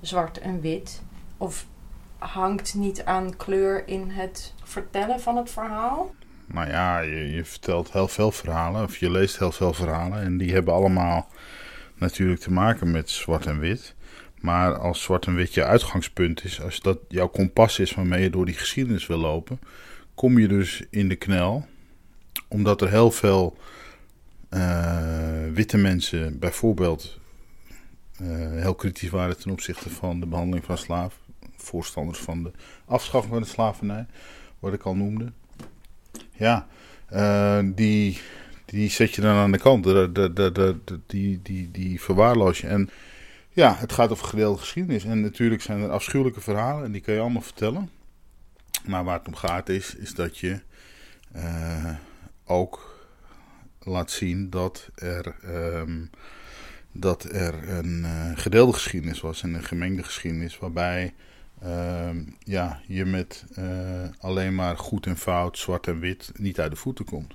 zwart 0.00 0.38
en 0.38 0.60
wit. 0.60 1.02
Of 1.36 1.66
hangt 2.18 2.74
niet 2.74 3.04
aan 3.04 3.36
kleur 3.36 3.88
in 3.88 4.10
het 4.10 4.54
vertellen 4.64 5.20
van 5.20 5.36
het 5.36 5.50
verhaal. 5.50 6.14
Nou 6.46 6.68
ja, 6.68 6.98
je, 6.98 7.30
je 7.30 7.44
vertelt 7.44 7.92
heel 7.92 8.08
veel 8.08 8.30
verhalen, 8.30 8.82
of 8.82 8.96
je 8.96 9.10
leest 9.10 9.38
heel 9.38 9.52
veel 9.52 9.72
verhalen. 9.72 10.22
En 10.22 10.36
die 10.38 10.52
hebben 10.52 10.74
allemaal 10.74 11.28
natuurlijk 11.94 12.40
te 12.40 12.52
maken 12.52 12.90
met 12.90 13.10
zwart 13.10 13.46
en 13.46 13.58
wit. 13.58 13.94
Maar 14.46 14.78
als 14.78 15.02
zwart 15.02 15.26
en 15.26 15.34
wit 15.34 15.54
je 15.54 15.64
uitgangspunt 15.64 16.44
is, 16.44 16.60
als 16.62 16.80
dat 16.80 16.98
jouw 17.08 17.28
kompas 17.28 17.78
is 17.78 17.94
waarmee 17.94 18.22
je 18.22 18.30
door 18.30 18.44
die 18.44 18.54
geschiedenis 18.54 19.06
wil 19.06 19.18
lopen, 19.18 19.58
kom 20.14 20.38
je 20.38 20.48
dus 20.48 20.82
in 20.90 21.08
de 21.08 21.16
knel. 21.16 21.66
Omdat 22.48 22.80
er 22.80 22.88
heel 22.90 23.10
veel 23.10 23.56
eh, 24.48 25.46
witte 25.52 25.76
mensen 25.76 26.38
bijvoorbeeld 26.38 27.18
eh, 28.18 28.26
heel 28.50 28.74
kritisch 28.74 29.10
waren 29.10 29.38
ten 29.38 29.50
opzichte 29.50 29.90
van 29.90 30.20
de 30.20 30.26
behandeling 30.26 30.64
van 30.64 30.78
slaaf. 30.78 31.18
Voorstanders 31.56 32.18
van 32.18 32.42
de 32.42 32.50
afschaffing 32.84 33.32
van 33.32 33.42
de 33.42 33.48
slavernij, 33.48 34.06
wat 34.58 34.72
ik 34.72 34.82
al 34.82 34.94
noemde. 34.96 35.32
Ja, 36.32 36.66
eh, 37.08 37.58
die, 37.64 38.20
die 38.64 38.90
zet 38.90 39.14
je 39.14 39.20
dan 39.20 39.34
aan 39.34 39.52
de 39.52 39.58
kant. 39.58 39.84
De- 39.84 40.76
die, 41.06 41.40
die, 41.42 41.70
die 41.70 42.00
verwaarloos 42.00 42.60
je. 42.60 42.66
En 42.66 42.90
ja, 43.56 43.74
het 43.76 43.92
gaat 43.92 44.10
over 44.10 44.26
gedeelde 44.26 44.58
geschiedenis. 44.58 45.04
En 45.04 45.20
natuurlijk 45.20 45.62
zijn 45.62 45.80
er 45.80 45.90
afschuwelijke 45.90 46.40
verhalen 46.40 46.84
en 46.84 46.92
die 46.92 47.00
kan 47.00 47.14
je 47.14 47.20
allemaal 47.20 47.42
vertellen. 47.42 47.90
Maar 48.86 49.04
waar 49.04 49.18
het 49.18 49.26
om 49.26 49.34
gaat 49.34 49.68
is, 49.68 49.94
is 49.94 50.14
dat 50.14 50.38
je 50.38 50.60
eh, 51.32 51.94
ook 52.44 53.06
laat 53.80 54.10
zien 54.10 54.50
dat 54.50 54.90
er, 54.94 55.36
ehm, 55.42 56.04
dat 56.92 57.24
er 57.24 57.68
een 57.68 58.04
eh, 58.04 58.30
gedeelde 58.34 58.72
geschiedenis 58.72 59.20
was 59.20 59.42
en 59.42 59.54
een 59.54 59.64
gemengde 59.64 60.02
geschiedenis. 60.02 60.58
Waarbij 60.58 61.14
ehm, 61.62 62.24
ja, 62.38 62.80
je 62.86 63.04
met 63.04 63.44
eh, 63.54 63.64
alleen 64.18 64.54
maar 64.54 64.78
goed 64.78 65.06
en 65.06 65.16
fout, 65.16 65.58
zwart 65.58 65.86
en 65.86 66.00
wit 66.00 66.32
niet 66.34 66.60
uit 66.60 66.70
de 66.70 66.76
voeten 66.76 67.04
komt. 67.04 67.34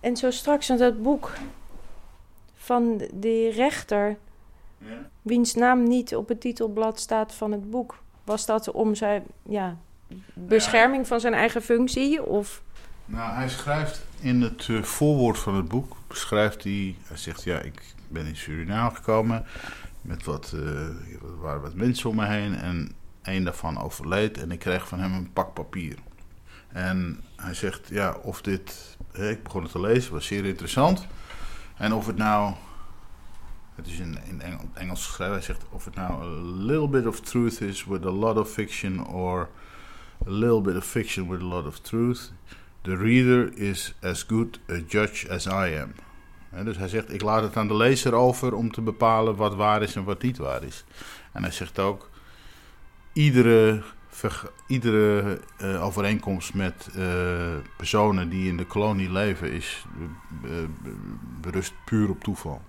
En 0.00 0.16
zo 0.16 0.30
straks 0.30 0.70
in 0.70 0.76
dat 0.76 1.02
boek 1.02 1.32
van 2.54 3.08
die 3.14 3.50
rechter, 3.50 4.16
wiens 5.22 5.54
naam 5.54 5.82
niet 5.82 6.16
op 6.16 6.28
het 6.28 6.40
titelblad 6.40 7.00
staat 7.00 7.34
van 7.34 7.52
het 7.52 7.70
boek. 7.70 8.02
Was 8.24 8.46
dat 8.46 8.70
om 8.70 8.94
zijn 8.94 9.24
ja, 9.42 9.76
bescherming 10.34 11.06
van 11.06 11.20
zijn 11.20 11.34
eigen 11.34 11.62
functie? 11.62 12.22
Of 12.22 12.62
Nou, 13.04 13.34
hij 13.34 13.48
schrijft 13.48 14.06
in 14.20 14.42
het 14.42 14.66
eh, 14.70 14.82
voorwoord 14.82 15.38
van 15.38 15.54
het 15.54 15.68
boek, 15.68 15.96
beschrijft 16.06 16.64
hij, 16.64 16.96
hij 17.06 17.16
zegt 17.16 17.42
ja, 17.42 17.58
ik 17.58 17.94
ben 18.08 18.26
in 18.26 18.36
Suriname 18.36 18.94
gekomen 18.94 19.44
met 20.00 20.24
wat, 20.24 20.52
eh, 20.54 20.60
er 20.60 21.40
waren 21.40 21.62
wat 21.62 21.74
mensen 21.74 22.10
om 22.10 22.16
me 22.16 22.26
heen 22.26 22.54
en 22.54 22.92
één 23.22 23.44
daarvan 23.44 23.82
overleed 23.82 24.38
en 24.38 24.50
ik 24.50 24.58
kreeg 24.58 24.88
van 24.88 25.00
hem 25.00 25.12
een 25.12 25.32
pak 25.32 25.54
papier. 25.54 25.98
En 26.68 27.20
hij 27.36 27.54
zegt 27.54 27.88
ja, 27.88 28.16
of 28.22 28.42
dit, 28.42 28.96
hè, 29.12 29.30
ik 29.30 29.42
begon 29.42 29.62
het 29.62 29.72
te 29.72 29.80
lezen, 29.80 30.12
was 30.12 30.26
zeer 30.26 30.44
interessant. 30.44 31.06
En 31.76 31.92
of 31.92 32.06
het 32.06 32.16
nou, 32.16 32.54
het 33.76 33.86
is 33.86 33.98
in, 33.98 34.18
in 34.28 34.40
Engel- 34.40 34.70
Engels 34.74 35.06
geschreven, 35.06 35.34
hij 35.34 35.42
zegt 35.42 35.64
of 35.70 35.84
het 35.84 35.94
nou 35.94 36.22
a 36.22 36.26
little 36.64 36.88
bit 36.88 37.06
of 37.06 37.20
truth 37.20 37.60
is 37.60 37.84
with 37.84 38.04
a 38.04 38.10
lot 38.10 38.36
of 38.36 38.50
fiction 38.50 39.06
or 39.06 39.48
a 40.26 40.30
little 40.30 40.60
bit 40.60 40.76
of 40.76 40.84
fiction 40.84 41.28
with 41.28 41.40
a 41.40 41.44
lot 41.44 41.66
of 41.66 41.78
truth. 41.78 42.32
The 42.82 42.96
reader 42.96 43.58
is 43.58 43.94
as 44.02 44.22
good 44.22 44.60
a 44.70 44.78
judge 44.88 45.30
as 45.30 45.46
I 45.46 45.80
am. 45.80 45.92
Dus 46.64 46.76
hij 46.76 46.88
zegt, 46.88 47.12
ik 47.12 47.22
laat 47.22 47.42
het 47.42 47.56
aan 47.56 47.68
de 47.68 47.76
lezer 47.76 48.14
over 48.14 48.54
om 48.54 48.72
te 48.72 48.80
bepalen 48.80 49.36
wat 49.36 49.54
waar 49.54 49.82
is 49.82 49.96
en 49.96 50.04
wat 50.04 50.22
niet 50.22 50.36
waar 50.36 50.62
is. 50.62 50.84
En 51.32 51.42
hij 51.42 51.52
zegt 51.52 51.78
ook, 51.78 52.10
iedere, 53.12 53.82
iedere 54.66 55.40
eh, 55.58 55.84
overeenkomst 55.84 56.54
met 56.54 56.88
eh, 56.96 57.56
personen 57.76 58.28
die 58.28 58.48
in 58.48 58.56
de 58.56 58.66
kolonie 58.66 59.10
leven 59.10 59.52
is, 59.52 59.84
eh, 60.44 60.50
berust 61.40 61.74
puur 61.84 62.08
op 62.08 62.22
toeval. 62.22 62.62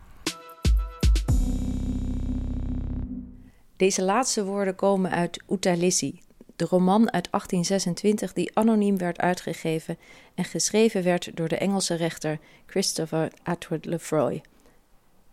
Deze 3.78 4.04
laatste 4.04 4.46
woorden 4.46 4.76
komen 4.76 5.12
uit 5.12 5.44
Utalissi, 5.50 6.22
de 6.56 6.66
roman 6.66 7.12
uit 7.12 7.28
1826 7.32 8.34
die 8.34 8.52
anoniem 8.54 8.98
werd 8.98 9.20
uitgegeven 9.20 9.98
en 10.36 10.44
geschreven 10.44 11.04
werd 11.04 11.32
door 11.34 11.48
de 11.48 11.58
Engelse 11.58 11.96
rechter 11.96 12.40
Christopher 12.66 13.32
Atwood 13.44 13.86
Lefroy. 13.86 14.42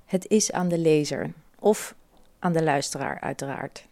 Het 0.04 0.28
is 0.28 0.52
aan 0.52 0.68
de 0.68 0.78
lezer, 0.78 1.32
of 1.58 1.94
aan 2.38 2.52
de 2.52 2.62
luisteraar 2.62 3.20
uiteraard. 3.20 3.86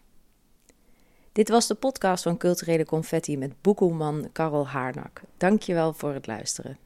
Dit 1.31 1.49
was 1.49 1.67
de 1.67 1.75
podcast 1.75 2.23
van 2.23 2.37
Culturele 2.37 2.85
Confetti 2.85 3.37
met 3.37 3.61
boekelman 3.61 4.29
Karel 4.31 4.67
Haarnak. 4.67 5.21
Dankjewel 5.37 5.93
voor 5.93 6.13
het 6.13 6.27
luisteren. 6.27 6.77